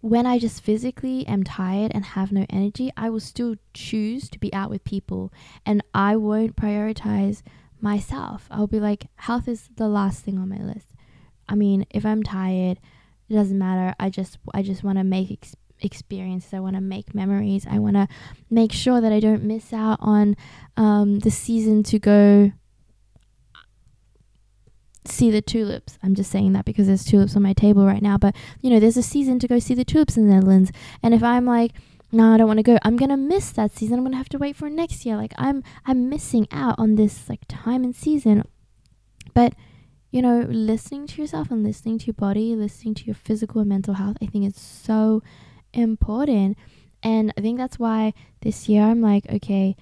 when 0.00 0.26
I 0.26 0.38
just 0.38 0.62
physically 0.62 1.26
am 1.26 1.44
tired 1.44 1.92
and 1.94 2.04
have 2.04 2.30
no 2.30 2.46
energy, 2.50 2.92
I 2.96 3.10
will 3.10 3.20
still 3.20 3.56
choose 3.74 4.28
to 4.30 4.38
be 4.38 4.52
out 4.52 4.70
with 4.70 4.84
people 4.84 5.32
and 5.66 5.82
I 5.92 6.16
won't 6.16 6.56
prioritize 6.56 7.42
myself. 7.80 8.46
I'll 8.50 8.68
be 8.68 8.80
like, 8.80 9.06
health 9.16 9.48
is 9.48 9.68
the 9.76 9.88
last 9.88 10.24
thing 10.24 10.38
on 10.38 10.48
my 10.48 10.58
list. 10.58 10.94
I 11.48 11.54
mean, 11.54 11.86
if 11.90 12.04
I'm 12.04 12.22
tired, 12.22 12.78
it 13.28 13.34
doesn't 13.34 13.58
matter. 13.58 13.94
I 14.00 14.10
just 14.10 14.38
I 14.54 14.62
just 14.62 14.82
want 14.82 14.98
to 14.98 15.04
make 15.04 15.30
ex- 15.30 15.56
experiences. 15.80 16.54
I 16.54 16.60
want 16.60 16.76
to 16.76 16.80
make 16.80 17.14
memories. 17.14 17.66
I 17.68 17.78
want 17.78 17.96
to 17.96 18.08
make 18.50 18.72
sure 18.72 19.00
that 19.00 19.12
I 19.12 19.20
don't 19.20 19.44
miss 19.44 19.72
out 19.72 19.98
on 20.00 20.36
um, 20.76 21.20
the 21.20 21.30
season 21.30 21.82
to 21.84 21.98
go 21.98 22.52
see 25.04 25.30
the 25.30 25.42
tulips. 25.42 25.98
I'm 26.02 26.14
just 26.14 26.30
saying 26.30 26.52
that 26.52 26.64
because 26.64 26.86
there's 26.86 27.04
tulips 27.04 27.36
on 27.36 27.42
my 27.42 27.52
table 27.52 27.86
right 27.86 28.02
now. 28.02 28.18
But 28.18 28.34
you 28.60 28.70
know, 28.70 28.80
there's 28.80 28.96
a 28.96 29.02
season 29.02 29.38
to 29.40 29.48
go 29.48 29.58
see 29.58 29.74
the 29.74 29.84
tulips 29.84 30.16
in 30.16 30.28
the 30.28 30.34
Netherlands. 30.34 30.72
And 31.02 31.14
if 31.14 31.22
I'm 31.22 31.44
like, 31.44 31.72
no, 32.10 32.32
I 32.32 32.38
don't 32.38 32.46
want 32.46 32.58
to 32.58 32.62
go, 32.62 32.78
I'm 32.82 32.96
gonna 32.96 33.16
miss 33.16 33.50
that 33.52 33.72
season. 33.72 33.98
I'm 33.98 34.04
gonna 34.04 34.16
have 34.16 34.28
to 34.30 34.38
wait 34.38 34.56
for 34.56 34.70
next 34.70 35.04
year. 35.04 35.16
Like 35.16 35.34
I'm 35.36 35.62
I'm 35.84 36.08
missing 36.08 36.46
out 36.50 36.76
on 36.78 36.94
this 36.94 37.28
like 37.28 37.40
time 37.48 37.84
and 37.84 37.94
season. 37.94 38.44
But 39.34 39.54
you 40.10 40.22
know, 40.22 40.46
listening 40.48 41.06
to 41.06 41.20
yourself 41.20 41.50
and 41.50 41.62
listening 41.62 41.98
to 41.98 42.06
your 42.06 42.14
body, 42.14 42.54
listening 42.54 42.94
to 42.94 43.04
your 43.04 43.14
physical 43.14 43.60
and 43.60 43.68
mental 43.68 43.94
health, 43.94 44.16
I 44.22 44.26
think 44.26 44.46
it's 44.46 44.60
so 44.60 45.22
important. 45.72 46.56
And 47.02 47.32
I 47.36 47.40
think 47.40 47.58
that's 47.58 47.78
why 47.78 48.14
this 48.40 48.68
year 48.68 48.82
I'm 48.82 49.00
like, 49.00 49.30
okay, 49.30 49.76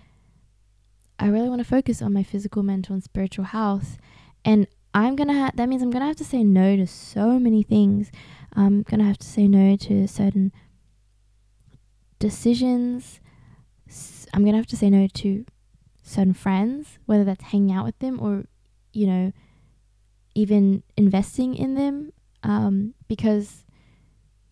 I 1.18 1.28
really 1.28 1.48
want 1.48 1.60
to 1.60 1.64
focus 1.64 2.02
on 2.02 2.12
my 2.12 2.22
physical, 2.22 2.62
mental, 2.62 2.94
and 2.94 3.02
spiritual 3.02 3.46
health. 3.46 3.98
And 4.44 4.66
I'm 4.92 5.16
gonna 5.16 5.32
have 5.34 5.56
that 5.56 5.68
means 5.68 5.82
I'm 5.82 5.90
gonna 5.90 6.06
have 6.06 6.16
to 6.16 6.24
say 6.24 6.42
no 6.42 6.76
to 6.76 6.86
so 6.86 7.38
many 7.38 7.62
things. 7.62 8.10
I'm 8.54 8.82
gonna 8.82 9.04
have 9.04 9.18
to 9.18 9.26
say 9.26 9.46
no 9.46 9.76
to 9.76 10.06
certain 10.08 10.52
decisions. 12.18 13.20
I'm 14.34 14.44
gonna 14.44 14.56
have 14.56 14.66
to 14.68 14.76
say 14.76 14.90
no 14.90 15.06
to 15.06 15.44
certain 16.02 16.34
friends, 16.34 16.98
whether 17.06 17.24
that's 17.24 17.44
hanging 17.44 17.72
out 17.74 17.84
with 17.84 17.98
them 17.98 18.18
or, 18.20 18.44
you 18.92 19.06
know, 19.06 19.32
even 20.36 20.82
investing 20.96 21.54
in 21.54 21.74
them. 21.74 22.12
Um, 22.42 22.94
because, 23.08 23.64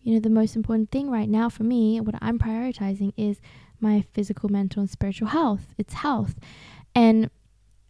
you 0.01 0.13
know, 0.13 0.19
the 0.19 0.29
most 0.29 0.55
important 0.55 0.91
thing 0.91 1.09
right 1.09 1.29
now 1.29 1.47
for 1.47 1.63
me, 1.63 2.01
what 2.01 2.15
I'm 2.21 2.39
prioritizing 2.39 3.13
is 3.15 3.39
my 3.79 4.03
physical, 4.13 4.49
mental, 4.49 4.81
and 4.81 4.89
spiritual 4.89 5.29
health. 5.29 5.73
It's 5.77 5.93
health. 5.93 6.35
And 6.93 7.29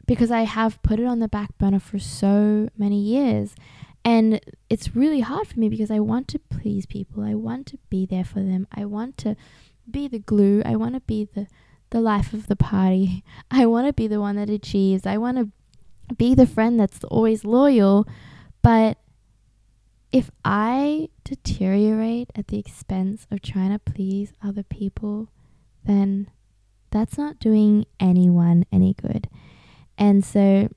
because 0.05 0.29
I 0.29 0.41
have 0.41 0.81
put 0.83 0.99
it 0.99 1.05
on 1.05 1.19
the 1.19 1.27
back 1.27 1.57
burner 1.57 1.79
for 1.79 1.97
so 1.97 2.69
many 2.77 2.99
years. 3.01 3.55
And 4.03 4.39
it's 4.69 4.95
really 4.95 5.21
hard 5.21 5.47
for 5.47 5.59
me 5.59 5.69
because 5.69 5.89
I 5.89 5.99
want 5.99 6.27
to 6.29 6.39
please 6.39 6.85
people. 6.85 7.23
I 7.23 7.33
want 7.33 7.65
to 7.67 7.79
be 7.89 8.05
there 8.05 8.23
for 8.23 8.41
them. 8.41 8.67
I 8.71 8.85
want 8.85 9.17
to 9.19 9.35
be 9.89 10.07
the 10.07 10.19
glue. 10.19 10.61
I 10.63 10.75
want 10.75 10.93
to 10.93 11.01
be 11.01 11.27
the 11.33 11.47
the 11.91 12.01
life 12.01 12.33
of 12.33 12.47
the 12.47 12.55
party. 12.55 13.23
I 13.51 13.65
want 13.65 13.87
to 13.87 13.93
be 13.93 14.07
the 14.07 14.19
one 14.19 14.35
that 14.35 14.49
achieves. 14.49 15.05
I 15.05 15.17
want 15.17 15.37
to 15.37 15.49
be 16.17 16.35
the 16.35 16.47
friend 16.47 16.79
that's 16.79 17.03
always 17.05 17.43
loyal. 17.43 18.07
But 18.62 18.97
if 20.12 20.31
I 20.43 21.09
deteriorate 21.24 22.31
at 22.35 22.47
the 22.47 22.59
expense 22.59 23.27
of 23.31 23.41
trying 23.41 23.71
to 23.71 23.79
please 23.79 24.33
other 24.43 24.63
people, 24.63 25.29
then 25.83 26.29
that's 26.91 27.17
not 27.17 27.39
doing 27.39 27.85
anyone 28.00 28.65
any 28.71 28.93
good. 28.93 29.27
And 29.97 30.24
so 30.24 30.69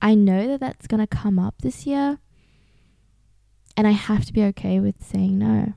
I 0.00 0.14
know 0.14 0.46
that 0.48 0.60
that's 0.60 0.86
going 0.86 1.00
to 1.00 1.06
come 1.06 1.38
up 1.38 1.62
this 1.62 1.86
year. 1.86 2.18
And 3.76 3.86
I 3.86 3.92
have 3.92 4.24
to 4.26 4.32
be 4.32 4.42
okay 4.44 4.80
with 4.80 5.04
saying 5.04 5.38
no. 5.38 5.72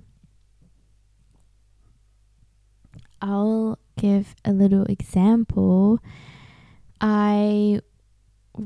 I'll 3.21 3.77
give 3.97 4.35
a 4.43 4.51
little 4.51 4.83
example. 4.85 5.99
I 6.99 7.81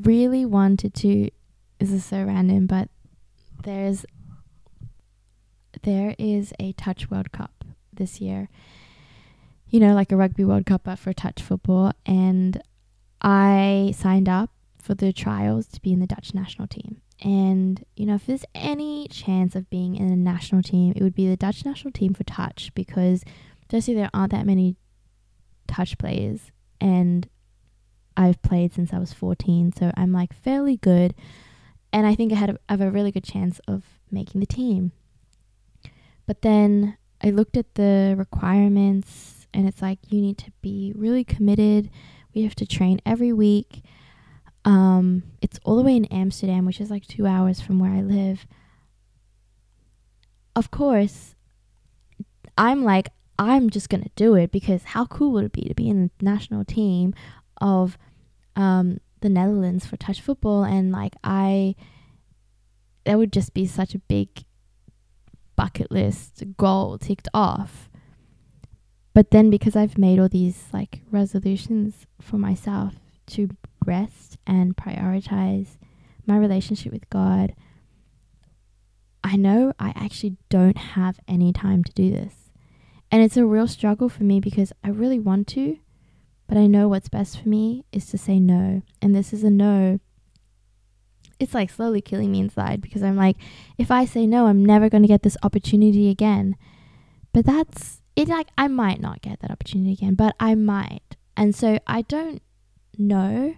really 0.04 0.46
wanted 0.46 0.94
to 0.96 1.30
this 1.80 1.92
is 1.92 2.06
so 2.06 2.24
random, 2.24 2.68
but 2.68 2.90
there's 3.64 4.06
there 5.84 6.16
is 6.18 6.54
a 6.60 6.72
touch 6.74 7.10
World 7.10 7.32
Cup 7.32 7.66
this 7.94 8.22
year. 8.22 8.50
You 9.68 9.80
know, 9.80 9.94
like 9.94 10.12
a 10.12 10.16
rugby 10.16 10.46
World 10.46 10.66
Cup 10.66 10.84
but 10.86 11.00
for 11.00 11.14
touch 11.14 11.42
football 11.42 11.92
and 12.06 12.62
I 13.22 13.94
signed 13.96 14.30
up 14.30 14.52
for 14.78 14.94
the 14.94 15.12
trials 15.12 15.68
to 15.68 15.82
be 15.82 15.92
in 15.92 16.00
the 16.00 16.08
Dutch 16.08 16.34
national 16.34 16.68
team. 16.68 17.02
And, 17.24 17.84
you 17.96 18.06
know, 18.06 18.16
if 18.16 18.28
there's 18.28 18.46
any 18.54 19.08
chance 19.08 19.56
of 19.56 19.70
being 19.70 19.96
in 19.96 20.12
a 20.12 20.16
national 20.16 20.62
team, 20.62 20.94
it 20.96 21.02
would 21.02 21.16
be 21.16 21.28
the 21.28 21.38
Dutch 21.38 21.66
national 21.66 21.92
team 21.92 22.14
for 22.14 22.24
touch 22.24 22.72
because, 22.76 23.24
firstly, 23.70 23.96
there 23.96 24.10
aren't 24.14 24.32
that 24.32 24.46
many 24.46 24.76
touch 25.68 25.98
players. 25.98 26.52
And 26.80 27.28
I've 28.18 28.42
played 28.42 28.74
since 28.74 28.94
I 28.94 29.00
was 29.00 29.14
14, 29.14 29.74
so 29.74 29.92
I'm 29.96 30.12
like 30.12 30.34
fairly 30.34 30.78
good. 30.78 31.14
And 31.92 32.06
I 32.06 32.16
think 32.16 32.32
I 32.32 32.36
had 32.36 32.50
a, 32.52 32.60
have 32.70 32.82
a 32.82 32.92
really 32.92 33.12
good 33.12 33.24
chance 33.24 33.60
of 33.68 33.84
making 34.12 34.42
the 34.42 34.48
team. 34.48 34.92
But 36.26 36.42
then 36.42 36.98
I 37.24 37.30
looked 37.30 37.56
at 37.58 37.76
the 37.76 38.16
requirements, 38.18 39.48
and 39.54 39.68
it's 39.68 39.82
like 39.82 40.00
you 40.10 40.22
need 40.22 40.38
to 40.40 40.52
be 40.62 40.92
really 40.96 41.24
committed 41.24 41.90
we 42.36 42.44
have 42.44 42.56
to 42.56 42.68
train 42.68 43.00
every 43.06 43.34
week. 43.34 43.82
Um, 44.66 45.24
it's 45.42 45.60
all 45.64 45.78
the 45.78 45.84
way 45.84 45.96
in 45.96 46.06
Amsterdam, 46.06 46.66
which 46.66 46.82
is 46.82 46.92
like 46.92 47.08
two 47.08 47.26
hours 47.26 47.62
from 47.62 47.80
where 47.80 47.92
I 47.92 48.02
live. 48.02 48.46
Of 50.56 50.70
course, 50.70 51.36
I'm 52.58 52.84
like, 52.84 53.10
I'm 53.40 53.70
just 53.70 53.90
gonna 53.90 54.10
do 54.16 54.36
it 54.36 54.52
because 54.52 54.84
how 54.84 55.06
cool 55.06 55.32
would 55.34 55.46
it 55.46 55.52
be 55.52 55.64
to 55.64 55.74
be 55.74 55.90
in 55.90 56.04
the 56.18 56.26
national 56.26 56.66
team 56.66 57.14
of 57.60 57.98
um, 58.56 59.00
the 59.22 59.30
Netherlands 59.30 59.86
for 59.86 59.98
touch 59.98 60.22
football? 60.22 60.64
And 60.64 60.92
like, 60.92 61.16
I, 61.24 61.76
that 63.06 63.18
would 63.18 63.34
just 63.34 63.54
be 63.54 63.66
such 63.66 63.96
a 63.96 64.00
big 64.00 64.44
bucket 65.56 65.92
list 65.92 66.44
goal 66.58 66.98
ticked 66.98 67.30
off. 67.34 67.90
But 69.14 69.32
then 69.32 69.50
because 69.50 69.76
I've 69.76 69.98
made 69.98 70.20
all 70.20 70.28
these 70.28 70.66
like 70.74 71.02
resolutions 71.10 72.06
for 72.20 72.38
myself 72.38 72.96
to 73.28 73.50
rest 73.86 74.38
and 74.46 74.76
prioritize 74.76 75.78
my 76.26 76.38
relationship 76.38 76.92
with 76.92 77.10
God, 77.10 77.56
I 79.24 79.38
know 79.38 79.74
I 79.80 79.94
actually 79.96 80.36
don't 80.50 80.78
have 80.78 81.20
any 81.28 81.54
time 81.54 81.84
to 81.84 81.92
do 81.94 82.12
this. 82.12 82.52
And 83.10 83.24
it's 83.24 83.38
a 83.38 83.46
real 83.46 83.68
struggle 83.68 84.10
for 84.10 84.24
me 84.24 84.40
because 84.40 84.74
I 84.84 84.90
really 84.90 85.20
want 85.20 85.48
to, 85.50 85.78
but 86.48 86.58
I 86.58 86.68
know 86.68 86.88
what's 86.88 87.10
best 87.10 87.42
for 87.42 87.50
me 87.50 87.86
is 87.92 88.06
to 88.08 88.18
say 88.18 88.40
no. 88.40 88.84
And 89.02 89.16
this 89.16 89.34
is 89.34 89.44
a 89.44 89.50
no. 89.50 90.00
It's 91.40 91.54
like 91.54 91.70
slowly 91.70 92.02
killing 92.02 92.32
me 92.32 92.40
inside 92.40 92.82
because 92.82 93.04
I'm 93.04 93.18
like, 93.18 93.38
if 93.78 93.92
I 93.92 94.06
say 94.06 94.26
no, 94.26 94.48
I'm 94.48 94.64
never 94.64 94.90
going 94.90 95.04
to 95.04 95.08
get 95.08 95.24
this 95.24 95.38
opportunity 95.44 96.10
again. 96.10 96.56
But 97.34 97.46
that's 97.46 98.02
it 98.16 98.30
like 98.30 98.48
I 98.58 98.68
might 98.68 99.02
not 99.02 99.22
get 99.22 99.42
that 99.42 99.52
opportunity 99.52 99.94
again, 99.94 100.16
but 100.16 100.36
I 100.40 100.56
might. 100.56 101.18
And 101.36 101.54
so 101.54 101.80
I 101.86 102.04
don't 102.04 102.42
know. 102.98 103.56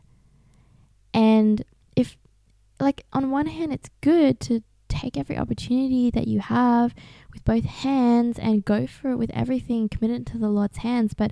And 1.14 1.64
if 1.96 2.18
like 2.80 3.06
on 3.14 3.32
one 3.32 3.48
hand 3.48 3.74
it's 3.74 3.90
good 4.02 4.40
to 4.40 4.64
take 4.88 5.18
every 5.18 5.38
opportunity 5.38 6.10
that 6.12 6.28
you 6.28 6.40
have 6.40 6.96
with 7.34 7.44
both 7.44 7.66
hands 7.66 8.40
and 8.40 8.66
go 8.66 8.88
for 8.88 9.12
it 9.12 9.18
with 9.18 9.32
everything 9.32 9.90
committed 9.90 10.26
to 10.28 10.38
the 10.38 10.50
Lord's 10.50 10.78
hands, 10.78 11.14
but 11.14 11.32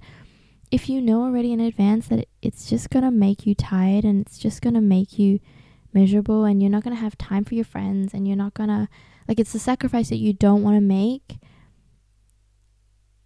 if 0.72 0.89
you 0.89 1.01
know 1.01 1.24
already 1.24 1.53
in 1.53 1.60
advance 1.60 2.07
that 2.07 2.27
it's 2.41 2.69
just 2.69 2.89
going 2.89 3.03
to 3.03 3.12
make 3.12 3.45
you 3.45 3.55
tired 3.55 4.03
and 4.03 4.22
it's 4.25 4.38
just 4.38 4.62
going 4.62 4.74
to 4.74 4.81
make 4.81 5.19
you 5.19 5.39
miserable 5.93 6.43
and 6.43 6.62
you're 6.62 6.72
not 6.72 6.84
going 6.84 6.95
to 6.95 7.01
have 7.01 7.17
time 7.17 7.45
for 7.45 7.55
your 7.55 7.65
friends 7.65 8.13
and 8.13 8.27
you're 8.27 8.38
not 8.38 8.53
going 8.53 8.69
to 8.69 8.88
like 9.27 9.39
it's 9.39 9.55
a 9.55 9.60
sacrifice 9.60 10.10
that 10.10 10.17
you 10.17 10.34
don't 10.34 10.62
want 10.62 10.75
to 10.75 10.81
make 10.81 11.38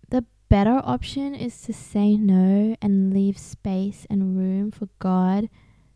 the 0.10 0.24
better 0.50 0.82
option 0.84 1.34
is 1.34 1.62
to 1.62 1.74
say 1.74 2.16
no 2.16 2.76
and 2.82 3.14
leave 3.14 3.38
space 3.38 4.06
and 4.10 4.38
room 4.38 4.72
for 4.72 4.88
God 5.00 5.50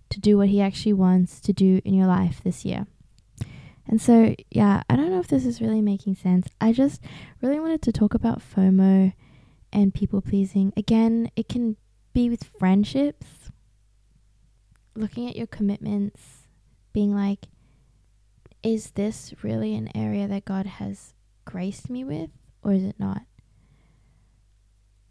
to 0.10 0.20
do 0.20 0.38
what 0.38 0.50
he 0.50 0.62
actually 0.62 0.94
wants 0.94 1.40
to 1.42 1.54
do 1.54 1.82
in 1.84 1.94
your 1.94 2.06
life 2.06 2.42
this 2.44 2.64
year. 2.64 2.86
And 3.88 4.02
so, 4.02 4.36
yeah, 4.50 4.84
I 4.90 4.96
don't 4.96 5.10
know 5.10 5.20
if 5.20 5.28
this 5.28 5.46
is 5.46 5.60
really 5.60 5.82
making 5.82 6.16
sense. 6.16 6.48
I 6.62 6.72
just 6.72 7.02
really 7.42 7.60
wanted 7.60 7.82
to 7.82 7.92
talk 7.92 8.14
about 8.14 8.42
FOMO 8.42 9.14
and 9.74 9.94
people 9.94 10.22
pleasing. 10.22 10.72
Again, 10.78 11.30
it 11.36 11.50
can 11.50 11.76
be 12.14 12.30
with 12.30 12.50
friendships, 12.60 13.52
looking 14.96 15.28
at 15.28 15.36
your 15.36 15.48
commitments, 15.48 16.48
being 16.94 17.14
like, 17.14 17.48
is 18.62 18.92
this 18.92 19.34
really 19.42 19.76
an 19.76 19.90
area 19.94 20.28
that 20.28 20.46
God 20.46 20.66
has 20.66 21.16
graced 21.44 21.90
me 21.90 22.06
with, 22.06 22.30
or 22.62 22.72
is 22.72 22.84
it 22.84 22.96
not? 23.00 23.24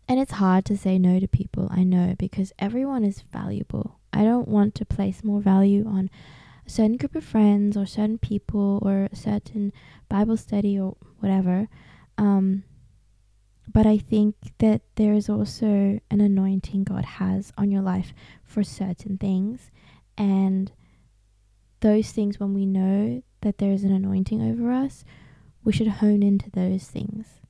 And 0.09 0.21
it's 0.21 0.33
hard 0.33 0.65
to 0.67 0.77
say 0.77 0.99
no 0.99 1.21
to 1.21 1.29
people, 1.29 1.69
I 1.71 1.83
know, 1.83 2.15
because 2.19 2.53
everyone 2.59 3.05
is 3.05 3.23
valuable. 3.33 3.99
I 4.13 4.25
don't 4.25 4.49
want 4.49 4.75
to 4.77 4.85
place 4.85 5.25
more 5.25 5.41
value 5.41 5.87
on 5.87 6.11
a 6.67 6.71
certain 6.71 6.97
group 6.97 7.15
of 7.15 7.25
friends 7.25 7.77
or 7.77 7.87
certain 7.87 8.19
people 8.19 8.79
or 8.83 9.09
a 9.11 9.17
certain 9.17 9.73
Bible 10.09 10.37
study 10.37 10.79
or 10.79 10.97
whatever. 11.19 11.69
Um, 12.17 12.65
but 13.71 13.87
I 13.87 13.99
think 13.99 14.35
that 14.59 14.83
there 14.97 15.15
is 15.15 15.29
also 15.29 16.01
an 16.11 16.21
anointing 16.21 16.85
God 16.85 17.05
has 17.05 17.53
on 17.57 17.71
your 17.71 17.83
life 17.83 18.13
for 18.43 18.63
certain 18.63 19.19
things. 19.19 19.71
And 20.19 20.73
those 21.81 22.11
things, 22.11 22.39
when 22.39 22.55
we 22.55 22.67
know 22.67 23.23
that 23.41 23.59
there 23.59 23.73
is 23.73 23.85
an 23.85 23.93
anointing 23.93 24.43
over 24.43 24.73
us, 24.73 25.05
we 25.65 25.73
should 25.73 25.89
hone 25.89 26.23
into 26.23 26.51
those 26.51 26.85
things 26.85 27.41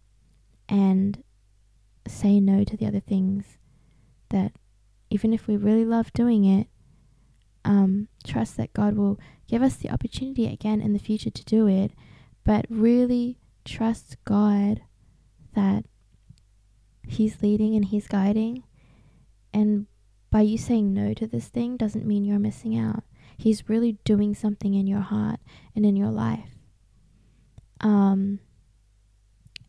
and 0.68 1.22
say 2.06 2.40
no 2.40 2.64
to 2.64 2.76
the 2.76 2.86
other 2.86 3.00
things 3.00 3.58
that, 4.30 4.52
even 5.10 5.32
if 5.32 5.46
we 5.46 5.56
really 5.56 5.84
love 5.84 6.12
doing 6.12 6.44
it, 6.44 6.68
um, 7.64 8.08
trust 8.24 8.56
that 8.56 8.72
God 8.72 8.96
will 8.96 9.18
give 9.48 9.62
us 9.62 9.76
the 9.76 9.90
opportunity 9.90 10.46
again 10.46 10.80
in 10.80 10.92
the 10.92 10.98
future 10.98 11.30
to 11.30 11.44
do 11.44 11.66
it, 11.66 11.92
but 12.44 12.66
really 12.68 13.38
trust 13.64 14.16
God 14.24 14.82
that 15.54 15.84
He's 17.12 17.42
leading 17.42 17.76
and 17.76 17.84
He's 17.84 18.08
guiding. 18.08 18.64
And 19.52 19.86
by 20.30 20.40
you 20.40 20.56
saying 20.56 20.94
no 20.94 21.12
to 21.14 21.26
this 21.26 21.48
thing 21.48 21.76
doesn't 21.76 22.06
mean 22.06 22.24
you're 22.24 22.38
missing 22.38 22.76
out. 22.78 23.04
He's 23.36 23.68
really 23.68 23.98
doing 24.04 24.34
something 24.34 24.74
in 24.74 24.86
your 24.86 25.00
heart 25.00 25.40
and 25.76 25.84
in 25.84 25.94
your 25.94 26.10
life. 26.10 26.56
Um, 27.80 28.40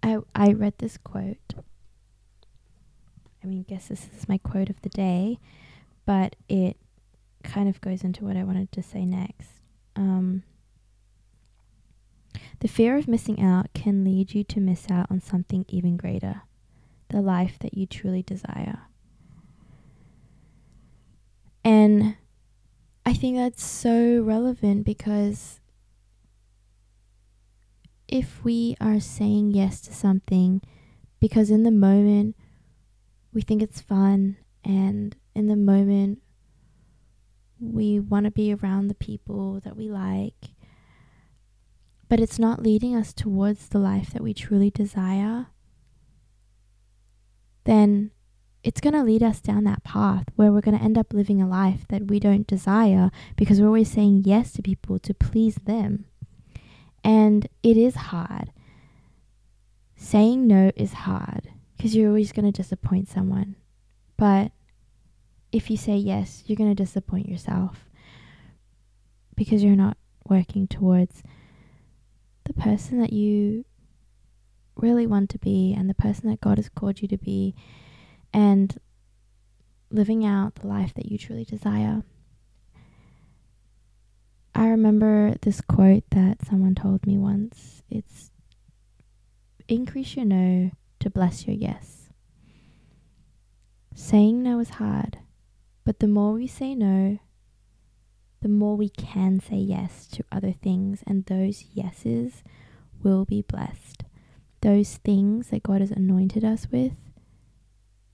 I 0.01 0.19
I 0.33 0.53
read 0.53 0.75
this 0.77 0.97
quote. 0.97 1.53
I 3.43 3.45
mean, 3.45 3.65
guess 3.67 3.89
this 3.89 4.07
is 4.15 4.29
my 4.29 4.37
quote 4.37 4.69
of 4.69 4.81
the 4.81 4.89
day, 4.89 5.37
but 6.05 6.37
it 6.47 6.77
kind 7.43 7.67
of 7.67 7.81
goes 7.81 8.03
into 8.03 8.23
what 8.23 8.37
I 8.37 8.45
wanted 8.45 8.71
to 8.71 8.81
say 8.81 9.05
next. 9.05 9.49
Um, 9.97 10.43
the 12.61 12.69
fear 12.69 12.95
of 12.95 13.09
missing 13.09 13.41
out 13.41 13.73
can 13.73 14.05
lead 14.05 14.33
you 14.33 14.45
to 14.45 14.61
miss 14.61 14.89
out 14.89 15.07
on 15.11 15.19
something 15.19 15.65
even 15.67 15.97
greater 15.97 16.43
the 17.13 17.21
life 17.21 17.57
that 17.59 17.75
you 17.75 17.85
truly 17.85 18.23
desire. 18.23 18.81
And 21.63 22.17
I 23.05 23.13
think 23.13 23.37
that's 23.37 23.63
so 23.63 24.21
relevant 24.21 24.85
because 24.85 25.61
if 28.07 28.43
we 28.43 28.75
are 28.81 28.99
saying 28.99 29.51
yes 29.51 29.79
to 29.81 29.93
something 29.93 30.61
because 31.19 31.49
in 31.49 31.63
the 31.63 31.71
moment 31.71 32.35
we 33.31 33.41
think 33.41 33.61
it's 33.61 33.79
fun 33.79 34.37
and 34.65 35.15
in 35.35 35.47
the 35.47 35.55
moment 35.55 36.21
we 37.59 37.99
want 37.99 38.25
to 38.25 38.31
be 38.31 38.53
around 38.53 38.87
the 38.87 38.95
people 38.95 39.59
that 39.61 39.77
we 39.77 39.89
like, 39.89 40.53
but 42.09 42.19
it's 42.19 42.37
not 42.37 42.61
leading 42.61 42.95
us 42.95 43.13
towards 43.13 43.69
the 43.69 43.79
life 43.79 44.11
that 44.11 44.21
we 44.21 44.33
truly 44.33 44.69
desire, 44.69 45.47
then 47.65 48.11
it's 48.63 48.81
going 48.81 48.93
to 48.93 49.03
lead 49.03 49.21
us 49.21 49.41
down 49.41 49.65
that 49.65 49.83
path 49.83 50.25
where 50.35 50.51
we're 50.51 50.61
going 50.61 50.77
to 50.77 50.83
end 50.83 50.97
up 50.97 51.13
living 51.13 51.41
a 51.41 51.47
life 51.47 51.85
that 51.89 52.07
we 52.07 52.19
don't 52.19 52.47
desire 52.47 53.11
because 53.35 53.59
we're 53.59 53.67
always 53.67 53.91
saying 53.91 54.23
yes 54.25 54.53
to 54.53 54.61
people 54.61 54.97
to 54.99 55.13
please 55.13 55.55
them. 55.55 56.05
And 57.03 57.47
it 57.61 57.75
is 57.75 57.95
hard. 57.95 58.51
Saying 59.97 60.47
no 60.47 60.71
is 60.75 60.93
hard 60.93 61.49
because 61.75 61.95
you're 61.95 62.07
always 62.07 62.31
going 62.31 62.49
to 62.49 62.61
disappoint 62.61 63.09
someone. 63.09 63.55
But 64.15 64.51
if 65.51 65.69
you 65.69 65.75
say 65.75 65.95
yes, 65.95 66.43
you're 66.45 66.55
going 66.55 66.73
to 66.73 66.83
disappoint 66.83 67.27
yourself 67.27 67.89
because 69.35 69.63
you're 69.63 69.75
not 69.75 69.97
working 70.27 70.67
towards 70.67 71.21
the 72.45 72.53
person 72.53 72.99
that 72.99 73.11
you 73.11 73.65
really 74.75 75.07
want 75.07 75.29
to 75.31 75.39
be 75.39 75.73
and 75.77 75.89
the 75.89 75.93
person 75.93 76.29
that 76.29 76.41
God 76.41 76.57
has 76.57 76.69
called 76.69 77.01
you 77.01 77.07
to 77.07 77.17
be 77.17 77.55
and 78.33 78.79
living 79.89 80.25
out 80.25 80.55
the 80.55 80.67
life 80.67 80.93
that 80.95 81.05
you 81.05 81.17
truly 81.17 81.45
desire. 81.45 82.03
I 84.55 84.67
remember 84.67 85.35
this 85.41 85.61
quote 85.61 86.03
that 86.11 86.45
someone 86.45 86.75
told 86.75 87.05
me 87.07 87.17
once. 87.17 87.83
It's 87.89 88.31
increase 89.67 90.15
your 90.15 90.25
no 90.25 90.71
to 90.99 91.09
bless 91.09 91.47
your 91.47 91.55
yes. 91.55 92.09
Saying 93.95 94.41
no 94.41 94.59
is 94.59 94.71
hard, 94.71 95.19
but 95.85 95.99
the 95.99 96.07
more 96.07 96.33
we 96.33 96.47
say 96.47 96.75
no, 96.75 97.19
the 98.41 98.49
more 98.49 98.75
we 98.75 98.89
can 98.89 99.39
say 99.39 99.55
yes 99.55 100.07
to 100.07 100.23
other 100.31 100.51
things, 100.51 101.03
and 101.07 101.25
those 101.25 101.63
yeses 101.73 102.43
will 103.01 103.25
be 103.25 103.41
blessed. 103.41 104.02
Those 104.63 104.95
things 104.95 105.49
that 105.49 105.63
God 105.63 105.81
has 105.81 105.91
anointed 105.91 106.45
us 106.45 106.67
with, 106.71 106.93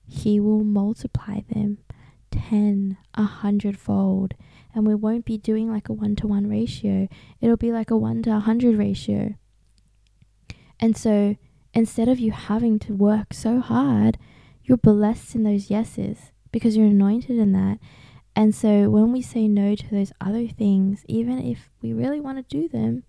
He 0.04 0.40
will 0.40 0.64
multiply 0.64 1.42
them 1.48 1.78
ten, 2.32 2.96
a 3.14 3.22
hundredfold. 3.22 4.34
And 4.74 4.84
we 4.84 4.96
won't 4.96 5.24
be 5.24 5.38
doing 5.38 5.70
like 5.70 5.88
a 5.88 5.92
one 5.92 6.16
to 6.16 6.26
one 6.26 6.48
ratio, 6.48 7.08
it'll 7.40 7.56
be 7.56 7.72
like 7.72 7.90
a 7.90 7.96
one 7.96 8.22
to 8.24 8.34
a 8.34 8.40
hundred 8.40 8.76
ratio. 8.76 9.34
And 10.80 10.96
so 10.96 11.36
instead 11.72 12.08
of 12.08 12.18
you 12.18 12.32
having 12.32 12.80
to 12.80 12.94
work 12.94 13.32
so 13.32 13.60
hard, 13.60 14.18
you're 14.64 14.76
blessed 14.76 15.36
in 15.36 15.44
those 15.44 15.70
yeses 15.70 16.32
because 16.50 16.76
you're 16.76 16.86
anointed 16.86 17.38
in 17.38 17.52
that. 17.52 17.78
And 18.34 18.54
so 18.54 18.88
when 18.90 19.12
we 19.12 19.22
say 19.22 19.46
no 19.46 19.76
to 19.76 19.90
those 19.90 20.12
other 20.20 20.48
things, 20.48 21.04
even 21.06 21.38
if 21.38 21.70
we 21.80 21.92
really 21.92 22.20
want 22.20 22.38
to 22.38 22.60
do 22.60 22.68
them, 22.68 23.04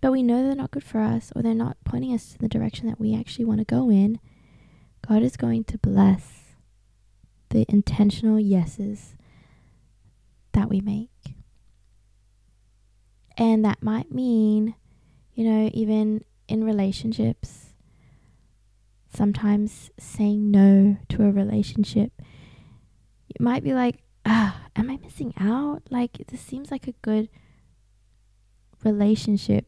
but 0.00 0.12
we 0.12 0.22
know 0.22 0.42
they're 0.42 0.54
not 0.54 0.70
good 0.70 0.84
for 0.84 1.00
us 1.00 1.32
or 1.34 1.42
they're 1.42 1.54
not 1.54 1.76
pointing 1.84 2.14
us 2.14 2.32
in 2.32 2.38
the 2.40 2.48
direction 2.48 2.86
that 2.88 3.00
we 3.00 3.14
actually 3.14 3.44
want 3.44 3.58
to 3.58 3.64
go 3.64 3.90
in, 3.90 4.18
God 5.06 5.22
is 5.22 5.36
going 5.36 5.64
to 5.64 5.78
bless 5.78 6.54
the 7.50 7.66
intentional 7.68 8.38
yeses 8.38 9.16
that 10.52 10.68
we 10.68 10.80
make. 10.80 11.34
And 13.36 13.64
that 13.64 13.82
might 13.82 14.12
mean, 14.12 14.74
you 15.34 15.44
know, 15.44 15.70
even 15.72 16.24
in 16.48 16.64
relationships, 16.64 17.74
sometimes 19.14 19.90
saying 19.98 20.50
no 20.50 20.96
to 21.08 21.24
a 21.24 21.30
relationship 21.30 22.12
it 23.30 23.40
might 23.40 23.62
be 23.62 23.72
like, 23.72 24.02
ah, 24.26 24.60
am 24.76 24.90
I 24.90 24.96
missing 24.98 25.32
out? 25.38 25.82
Like, 25.88 26.18
this 26.28 26.40
seems 26.40 26.70
like 26.70 26.88
a 26.88 26.94
good 27.00 27.28
relationship. 28.84 29.66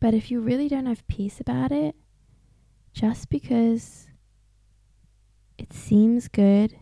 But 0.00 0.14
if 0.14 0.30
you 0.30 0.40
really 0.40 0.68
don't 0.68 0.86
have 0.86 1.06
peace 1.08 1.40
about 1.40 1.72
it, 1.72 1.94
just 2.92 3.28
because 3.28 4.08
it 5.58 5.72
seems 5.72 6.26
good 6.26 6.76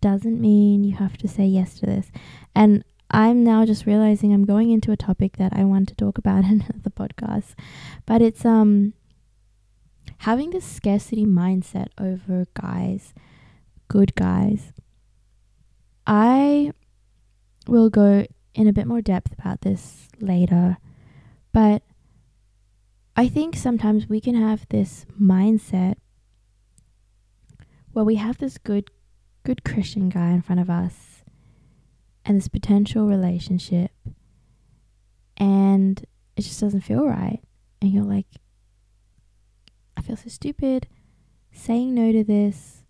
doesn't 0.00 0.40
mean 0.40 0.84
you 0.84 0.96
have 0.96 1.16
to 1.18 1.28
say 1.28 1.44
yes 1.44 1.78
to 1.78 1.86
this. 1.86 2.10
And 2.54 2.84
I'm 3.10 3.44
now 3.44 3.64
just 3.64 3.86
realizing 3.86 4.32
I'm 4.32 4.44
going 4.44 4.70
into 4.70 4.92
a 4.92 4.96
topic 4.96 5.36
that 5.36 5.52
I 5.54 5.64
want 5.64 5.88
to 5.88 5.94
talk 5.94 6.18
about 6.18 6.44
in 6.52 6.64
the 6.82 6.90
podcast. 6.90 7.54
But 8.04 8.22
it's 8.22 8.44
um 8.44 8.94
having 10.18 10.50
this 10.50 10.64
scarcity 10.64 11.24
mindset 11.24 11.88
over 11.98 12.46
guys, 12.54 13.14
good 13.88 14.14
guys. 14.14 14.72
I 16.06 16.72
will 17.66 17.90
go 17.90 18.26
in 18.54 18.68
a 18.68 18.72
bit 18.72 18.86
more 18.86 19.02
depth 19.02 19.32
about 19.32 19.62
this 19.62 20.08
later, 20.20 20.78
but 21.56 21.82
I 23.16 23.28
think 23.28 23.56
sometimes 23.56 24.10
we 24.10 24.20
can 24.20 24.34
have 24.34 24.68
this 24.68 25.06
mindset 25.18 25.94
where 27.94 28.04
we 28.04 28.16
have 28.16 28.36
this 28.36 28.58
good 28.58 28.90
good 29.42 29.64
Christian 29.64 30.10
guy 30.10 30.32
in 30.32 30.42
front 30.42 30.60
of 30.60 30.68
us 30.68 31.24
and 32.26 32.36
this 32.36 32.48
potential 32.48 33.06
relationship 33.06 33.90
and 35.38 36.04
it 36.36 36.42
just 36.42 36.60
doesn't 36.60 36.82
feel 36.82 37.06
right. 37.06 37.40
And 37.80 37.90
you're 37.90 38.04
like 38.04 38.26
I 39.96 40.02
feel 40.02 40.16
so 40.18 40.28
stupid 40.28 40.88
saying 41.52 41.94
no 41.94 42.12
to 42.12 42.22
this. 42.22 42.82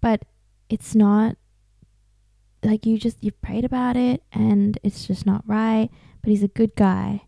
But 0.00 0.22
it's 0.70 0.94
not 0.94 1.36
like 2.62 2.86
you 2.86 2.98
just 2.98 3.22
you've 3.22 3.40
prayed 3.40 3.64
about 3.64 3.96
it 3.96 4.22
and 4.32 4.78
it's 4.82 5.06
just 5.06 5.26
not 5.26 5.42
right 5.46 5.90
but 6.26 6.32
he's 6.32 6.42
a 6.42 6.48
good 6.48 6.74
guy. 6.74 7.22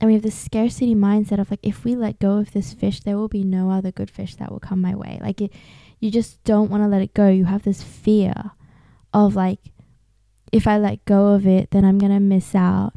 And 0.00 0.08
we 0.08 0.14
have 0.14 0.22
this 0.22 0.34
scarcity 0.34 0.94
mindset 0.94 1.38
of 1.38 1.50
like 1.50 1.60
if 1.62 1.84
we 1.84 1.94
let 1.94 2.18
go 2.18 2.38
of 2.38 2.52
this 2.52 2.72
fish 2.72 3.00
there 3.00 3.18
will 3.18 3.28
be 3.28 3.44
no 3.44 3.70
other 3.70 3.92
good 3.92 4.10
fish 4.10 4.36
that 4.36 4.50
will 4.50 4.58
come 4.58 4.80
my 4.80 4.94
way. 4.94 5.18
Like 5.20 5.42
it, 5.42 5.52
you 6.00 6.10
just 6.10 6.42
don't 6.44 6.70
want 6.70 6.82
to 6.82 6.88
let 6.88 7.02
it 7.02 7.12
go. 7.12 7.28
You 7.28 7.44
have 7.44 7.64
this 7.64 7.82
fear 7.82 8.52
of 9.12 9.36
like 9.36 9.58
if 10.50 10.66
i 10.66 10.78
let 10.78 11.04
go 11.04 11.28
of 11.28 11.46
it 11.46 11.70
then 11.72 11.84
i'm 11.84 11.98
going 11.98 12.10
to 12.10 12.20
miss 12.20 12.54
out. 12.54 12.94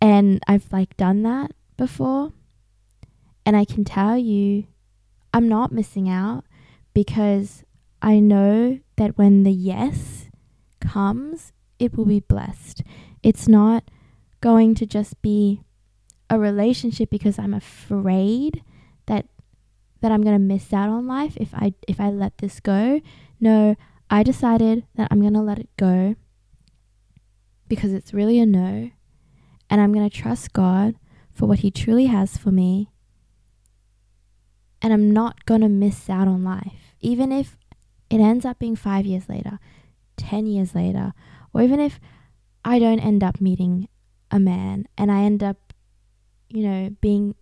And 0.00 0.42
i've 0.48 0.72
like 0.72 0.96
done 0.96 1.22
that 1.22 1.52
before. 1.76 2.32
And 3.46 3.56
i 3.56 3.64
can 3.64 3.84
tell 3.84 4.18
you 4.18 4.64
i'm 5.32 5.48
not 5.48 5.70
missing 5.70 6.08
out 6.08 6.42
because 6.92 7.62
i 8.02 8.18
know 8.18 8.80
that 9.00 9.16
when 9.16 9.42
the 9.42 9.50
yes 9.50 10.28
comes 10.80 11.52
it 11.78 11.96
will 11.96 12.04
be 12.04 12.20
blessed 12.20 12.82
it's 13.22 13.48
not 13.48 13.84
going 14.40 14.74
to 14.74 14.86
just 14.86 15.20
be 15.22 15.62
a 16.30 16.38
relationship 16.38 17.10
because 17.10 17.38
I'm 17.38 17.52
afraid 17.52 18.62
that 19.06 19.26
that 20.00 20.12
I'm 20.12 20.22
going 20.22 20.36
to 20.36 20.38
miss 20.38 20.72
out 20.72 20.88
on 20.88 21.06
life 21.06 21.36
if 21.36 21.52
I 21.54 21.74
if 21.86 22.00
I 22.00 22.10
let 22.10 22.38
this 22.38 22.60
go. 22.60 23.00
No, 23.40 23.76
I 24.08 24.22
decided 24.22 24.84
that 24.94 25.08
I'm 25.10 25.20
going 25.20 25.34
to 25.34 25.40
let 25.40 25.58
it 25.58 25.68
go 25.76 26.14
because 27.68 27.92
it's 27.92 28.14
really 28.14 28.38
a 28.38 28.46
no 28.46 28.90
and 29.68 29.80
I'm 29.80 29.92
going 29.92 30.08
to 30.08 30.16
trust 30.16 30.52
God 30.52 30.94
for 31.32 31.46
what 31.46 31.60
he 31.60 31.70
truly 31.70 32.06
has 32.06 32.36
for 32.36 32.50
me. 32.50 32.90
And 34.82 34.92
I'm 34.92 35.10
not 35.10 35.44
going 35.44 35.60
to 35.60 35.68
miss 35.68 36.08
out 36.08 36.28
on 36.28 36.44
life 36.44 36.94
even 37.00 37.32
if 37.32 37.56
it 38.10 38.18
ends 38.18 38.44
up 38.44 38.58
being 38.58 38.76
5 38.76 39.06
years 39.06 39.28
later, 39.28 39.58
10 40.16 40.46
years 40.46 40.74
later, 40.74 41.14
or 41.54 41.62
even 41.62 41.80
if 41.80 42.00
I 42.64 42.78
don't 42.78 43.00
end 43.00 43.24
up 43.24 43.40
meeting 43.40 43.88
a 44.30 44.38
man 44.38 44.86
and 44.98 45.10
I 45.10 45.22
end 45.22 45.42
up, 45.42 45.72
you 46.48 46.66
know, 46.66 46.90
being 47.00 47.34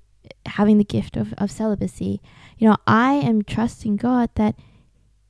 having 0.46 0.78
the 0.78 0.85
gift 0.85 1.16
of, 1.16 1.33
of 1.38 1.50
celibacy, 1.50 2.20
you 2.59 2.68
know, 2.68 2.76
I 2.87 3.14
am 3.14 3.42
trusting 3.42 3.96
God 3.96 4.31
that 4.35 4.54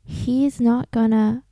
He's 0.03 0.59
not 0.59 0.91
gonna 0.91 1.45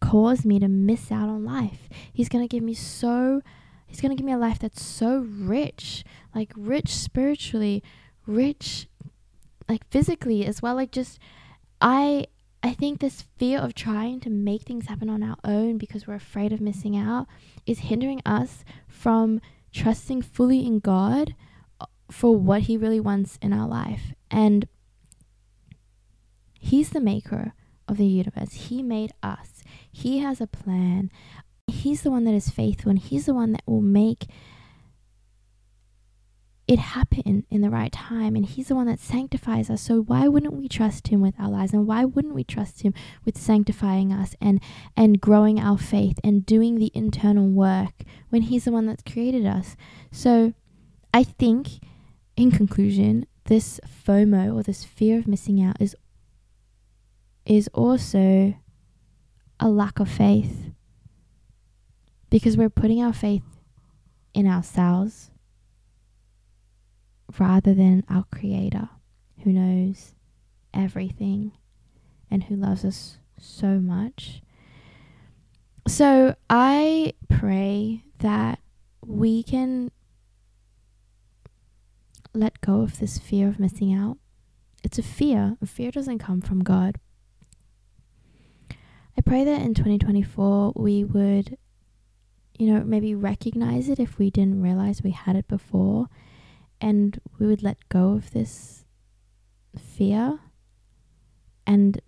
cause 0.00 0.44
me 0.44 0.58
to 0.58 0.68
miss 0.68 1.10
out 1.10 1.30
on 1.30 1.44
life. 1.44 1.88
He's 2.12 2.28
gonna 2.28 2.48
give 2.48 2.62
me 2.62 2.74
so 2.74 3.42
He's 3.86 4.00
gonna 4.00 4.16
give 4.16 4.26
me 4.26 4.32
a 4.32 4.38
life 4.38 4.58
that's 4.58 4.82
so 4.82 5.18
rich, 5.18 6.04
like 6.34 6.52
rich 6.56 6.94
spiritually, 6.94 7.82
rich 8.26 8.88
like 9.68 9.86
physically 9.86 10.44
as 10.44 10.60
well. 10.60 10.74
Like 10.74 10.90
just 10.90 11.18
I 11.80 12.26
I 12.64 12.72
think 12.72 12.98
this 12.98 13.26
fear 13.36 13.58
of 13.58 13.74
trying 13.74 14.20
to 14.20 14.30
make 14.30 14.62
things 14.62 14.86
happen 14.86 15.10
on 15.10 15.22
our 15.22 15.36
own 15.44 15.76
because 15.76 16.06
we're 16.06 16.14
afraid 16.14 16.50
of 16.50 16.62
missing 16.62 16.96
out 16.96 17.26
is 17.66 17.80
hindering 17.80 18.22
us 18.24 18.64
from 18.88 19.42
trusting 19.70 20.22
fully 20.22 20.64
in 20.64 20.78
God 20.78 21.34
uh, 21.78 21.84
for 22.10 22.34
what 22.34 22.62
He 22.62 22.78
really 22.78 23.00
wants 23.00 23.38
in 23.42 23.52
our 23.52 23.68
life. 23.68 24.14
And 24.30 24.66
He's 26.58 26.88
the 26.88 27.00
maker 27.00 27.52
of 27.86 27.98
the 27.98 28.06
universe, 28.06 28.54
He 28.54 28.82
made 28.82 29.12
us, 29.22 29.62
He 29.92 30.20
has 30.20 30.40
a 30.40 30.46
plan. 30.46 31.10
He's 31.66 32.00
the 32.00 32.10
one 32.10 32.24
that 32.24 32.34
is 32.34 32.48
faithful, 32.48 32.88
and 32.88 32.98
He's 32.98 33.26
the 33.26 33.34
one 33.34 33.52
that 33.52 33.64
will 33.66 33.82
make 33.82 34.24
it 36.66 36.78
happen 36.78 37.44
in 37.50 37.60
the 37.60 37.70
right 37.70 37.92
time 37.92 38.34
and 38.34 38.46
he's 38.46 38.68
the 38.68 38.74
one 38.74 38.86
that 38.86 38.98
sanctifies 38.98 39.68
us. 39.68 39.82
So 39.82 40.00
why 40.00 40.28
wouldn't 40.28 40.54
we 40.54 40.68
trust 40.68 41.08
him 41.08 41.20
with 41.20 41.34
our 41.38 41.50
lives? 41.50 41.72
And 41.72 41.86
why 41.86 42.04
wouldn't 42.04 42.34
we 42.34 42.44
trust 42.44 42.82
him 42.82 42.94
with 43.24 43.36
sanctifying 43.36 44.12
us 44.12 44.34
and 44.40 44.60
and 44.96 45.20
growing 45.20 45.60
our 45.60 45.76
faith 45.76 46.18
and 46.24 46.46
doing 46.46 46.76
the 46.78 46.90
internal 46.94 47.48
work 47.48 48.02
when 48.30 48.42
he's 48.42 48.64
the 48.64 48.72
one 48.72 48.86
that's 48.86 49.02
created 49.02 49.46
us? 49.46 49.76
So 50.10 50.54
i 51.12 51.22
think 51.22 51.80
in 52.36 52.50
conclusion 52.50 53.26
this 53.44 53.78
fomo 53.86 54.54
or 54.54 54.62
this 54.62 54.84
fear 54.84 55.18
of 55.18 55.28
missing 55.28 55.62
out 55.62 55.76
is 55.80 55.94
is 57.46 57.68
also 57.74 58.54
a 59.60 59.68
lack 59.68 60.00
of 60.00 60.08
faith. 60.08 60.70
Because 62.30 62.56
we're 62.56 62.70
putting 62.70 63.02
our 63.02 63.12
faith 63.12 63.44
in 64.32 64.46
ourselves 64.46 65.30
rather 67.38 67.74
than 67.74 68.04
our 68.08 68.24
Creator 68.32 68.88
who 69.42 69.52
knows 69.52 70.14
everything 70.72 71.52
and 72.30 72.44
who 72.44 72.56
loves 72.56 72.84
us 72.84 73.18
so 73.38 73.78
much. 73.78 74.42
So 75.86 76.34
I 76.48 77.14
pray 77.28 78.04
that 78.20 78.58
we 79.04 79.42
can 79.42 79.90
let 82.32 82.60
go 82.60 82.80
of 82.80 82.98
this 82.98 83.18
fear 83.18 83.48
of 83.48 83.60
missing 83.60 83.92
out. 83.92 84.18
It's 84.82 84.98
a 84.98 85.02
fear. 85.02 85.56
A 85.62 85.66
fear 85.66 85.90
doesn't 85.90 86.18
come 86.18 86.40
from 86.40 86.62
God. 86.62 86.98
I 89.16 89.20
pray 89.24 89.44
that 89.44 89.62
in 89.62 89.74
2024 89.74 90.72
we 90.74 91.04
would, 91.04 91.56
you 92.58 92.72
know, 92.72 92.82
maybe 92.82 93.14
recognize 93.14 93.88
it 93.88 94.00
if 94.00 94.18
we 94.18 94.30
didn't 94.30 94.62
realize 94.62 95.02
we 95.02 95.12
had 95.12 95.36
it 95.36 95.46
before 95.46 96.08
and 96.80 97.20
we 97.38 97.46
would 97.46 97.62
let 97.62 97.88
go 97.88 98.12
of 98.12 98.32
this 98.32 98.84
fear 99.78 100.38
and 101.66 102.00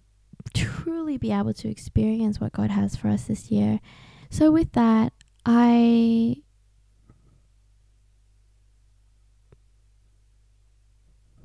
truly 0.55 1.17
be 1.17 1.33
able 1.33 1.55
to 1.55 1.69
experience 1.69 2.41
what 2.41 2.53
God 2.53 2.71
has 2.71 2.97
for 2.97 3.09
us 3.09 3.25
this 3.25 3.51
year. 3.51 3.81
So, 4.31 4.51
with 4.51 4.73
that, 4.73 5.13
I 5.45 6.43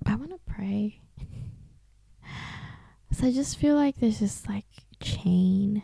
I 0.06 0.16
want 0.16 0.32
to 0.32 0.40
pray. 0.46 1.02
so 3.12 3.28
I 3.28 3.32
just 3.32 3.58
feel 3.58 3.76
like 3.76 3.98
there's 3.98 4.20
this 4.20 4.48
like 4.48 4.66
chain 5.00 5.84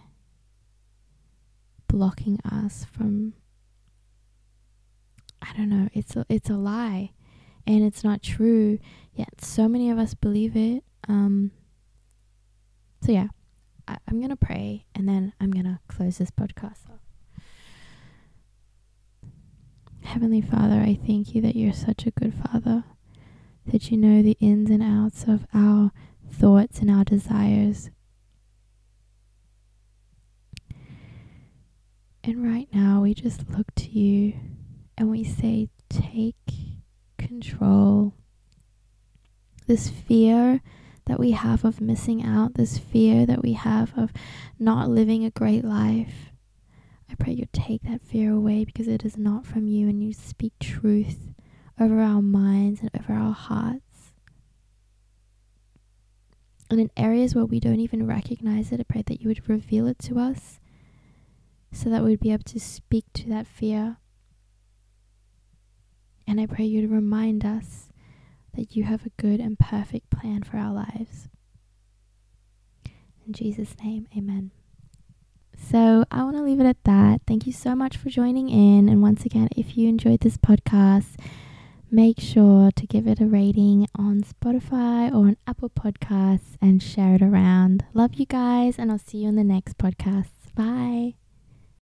blocking 1.87 2.39
us 2.43 2.85
from 2.91 3.33
I 5.41 5.53
don't 5.55 5.69
know, 5.69 5.87
it's 5.93 6.15
a, 6.15 6.25
it's 6.29 6.49
a 6.49 6.55
lie 6.55 7.11
and 7.67 7.83
it's 7.83 8.03
not 8.03 8.23
true 8.23 8.79
yet 9.13 9.41
so 9.41 9.67
many 9.67 9.91
of 9.91 9.99
us 9.99 10.13
believe 10.15 10.55
it 10.55 10.83
um 11.07 11.51
so 13.01 13.11
yeah 13.11 13.27
I, 13.87 13.97
i'm 14.07 14.19
gonna 14.19 14.35
pray 14.35 14.85
and 14.95 15.07
then 15.07 15.33
i'm 15.39 15.51
gonna 15.51 15.79
close 15.87 16.17
this 16.17 16.31
podcast 16.31 16.89
off. 16.89 17.01
Heavenly 20.01 20.41
father 20.41 20.81
i 20.81 20.97
thank 21.05 21.35
you 21.35 21.41
that 21.41 21.55
you're 21.55 21.73
such 21.73 22.05
a 22.07 22.11
good 22.11 22.33
father 22.33 22.85
that 23.71 23.91
you 23.91 23.97
know 23.97 24.21
the 24.21 24.37
ins 24.39 24.69
and 24.69 24.81
outs 24.81 25.25
of 25.27 25.45
our 25.53 25.91
thoughts 26.31 26.79
and 26.79 26.89
our 26.89 27.03
desires. 27.03 27.89
And 32.23 32.43
right 32.43 32.67
now 32.73 33.01
we 33.01 33.13
just 33.13 33.49
look 33.49 33.73
to 33.75 33.89
you 33.89 34.33
and 34.97 35.09
we 35.09 35.23
say 35.23 35.69
take 35.89 36.35
control. 37.27 38.13
This 39.67 39.89
fear 39.89 40.61
that 41.05 41.19
we 41.19 41.31
have 41.31 41.65
of 41.65 41.81
missing 41.81 42.23
out, 42.23 42.53
this 42.53 42.77
fear 42.77 43.25
that 43.25 43.41
we 43.41 43.53
have 43.53 43.93
of 43.97 44.11
not 44.59 44.89
living 44.89 45.25
a 45.25 45.31
great 45.31 45.63
life. 45.63 46.31
I 47.09 47.15
pray 47.15 47.33
you 47.33 47.47
take 47.51 47.83
that 47.83 48.01
fear 48.01 48.31
away 48.31 48.65
because 48.65 48.87
it 48.87 49.05
is 49.05 49.17
not 49.17 49.45
from 49.45 49.67
you 49.67 49.87
and 49.87 50.03
you 50.03 50.13
speak 50.13 50.53
truth 50.59 51.33
over 51.79 52.01
our 52.01 52.21
minds 52.21 52.81
and 52.81 52.89
over 52.97 53.13
our 53.13 53.33
hearts. 53.33 54.13
And 56.69 56.81
in 56.81 56.91
areas 56.97 57.33
where 57.33 57.45
we 57.45 57.61
don't 57.61 57.79
even 57.79 58.07
recognize 58.07 58.71
it, 58.71 58.81
I 58.81 58.83
pray 58.83 59.03
that 59.03 59.21
you 59.21 59.29
would 59.29 59.47
reveal 59.47 59.87
it 59.87 59.99
to 59.99 60.19
us 60.19 60.59
so 61.71 61.89
that 61.89 62.03
we'd 62.03 62.19
be 62.19 62.33
able 62.33 62.43
to 62.43 62.59
speak 62.59 63.05
to 63.13 63.29
that 63.29 63.47
fear 63.47 63.97
And 66.27 66.41
I 66.41 66.45
pray 66.45 66.65
you 66.65 66.81
to 66.81 66.93
remind 66.93 67.45
us 67.45 67.89
that 68.55 68.75
you 68.75 68.83
have 68.83 69.05
a 69.05 69.21
good 69.21 69.39
and 69.39 69.57
perfect 69.57 70.09
plan 70.09 70.43
for 70.43 70.57
our 70.57 70.73
lives. 70.73 71.29
In 73.25 73.33
Jesus' 73.33 73.75
name, 73.83 74.07
amen. 74.17 74.51
So 75.57 76.05
I 76.11 76.23
want 76.23 76.37
to 76.37 76.43
leave 76.43 76.59
it 76.59 76.65
at 76.65 76.83
that. 76.83 77.21
Thank 77.27 77.47
you 77.47 77.53
so 77.53 77.75
much 77.75 77.97
for 77.97 78.09
joining 78.09 78.49
in. 78.49 78.89
And 78.89 79.01
once 79.01 79.25
again, 79.25 79.49
if 79.55 79.77
you 79.77 79.89
enjoyed 79.89 80.21
this 80.21 80.37
podcast, 80.37 81.15
make 81.89 82.19
sure 82.19 82.71
to 82.71 82.87
give 82.87 83.07
it 83.07 83.19
a 83.19 83.25
rating 83.25 83.87
on 83.95 84.21
Spotify 84.21 85.09
or 85.09 85.27
on 85.27 85.37
Apple 85.47 85.69
Podcasts 85.69 86.57
and 86.61 86.81
share 86.81 87.15
it 87.15 87.21
around. 87.21 87.85
Love 87.93 88.15
you 88.15 88.25
guys, 88.25 88.77
and 88.77 88.91
I'll 88.91 88.99
see 88.99 89.19
you 89.19 89.29
in 89.29 89.35
the 89.35 89.43
next 89.43 89.77
podcast. 89.77 90.29
Bye. 90.55 91.26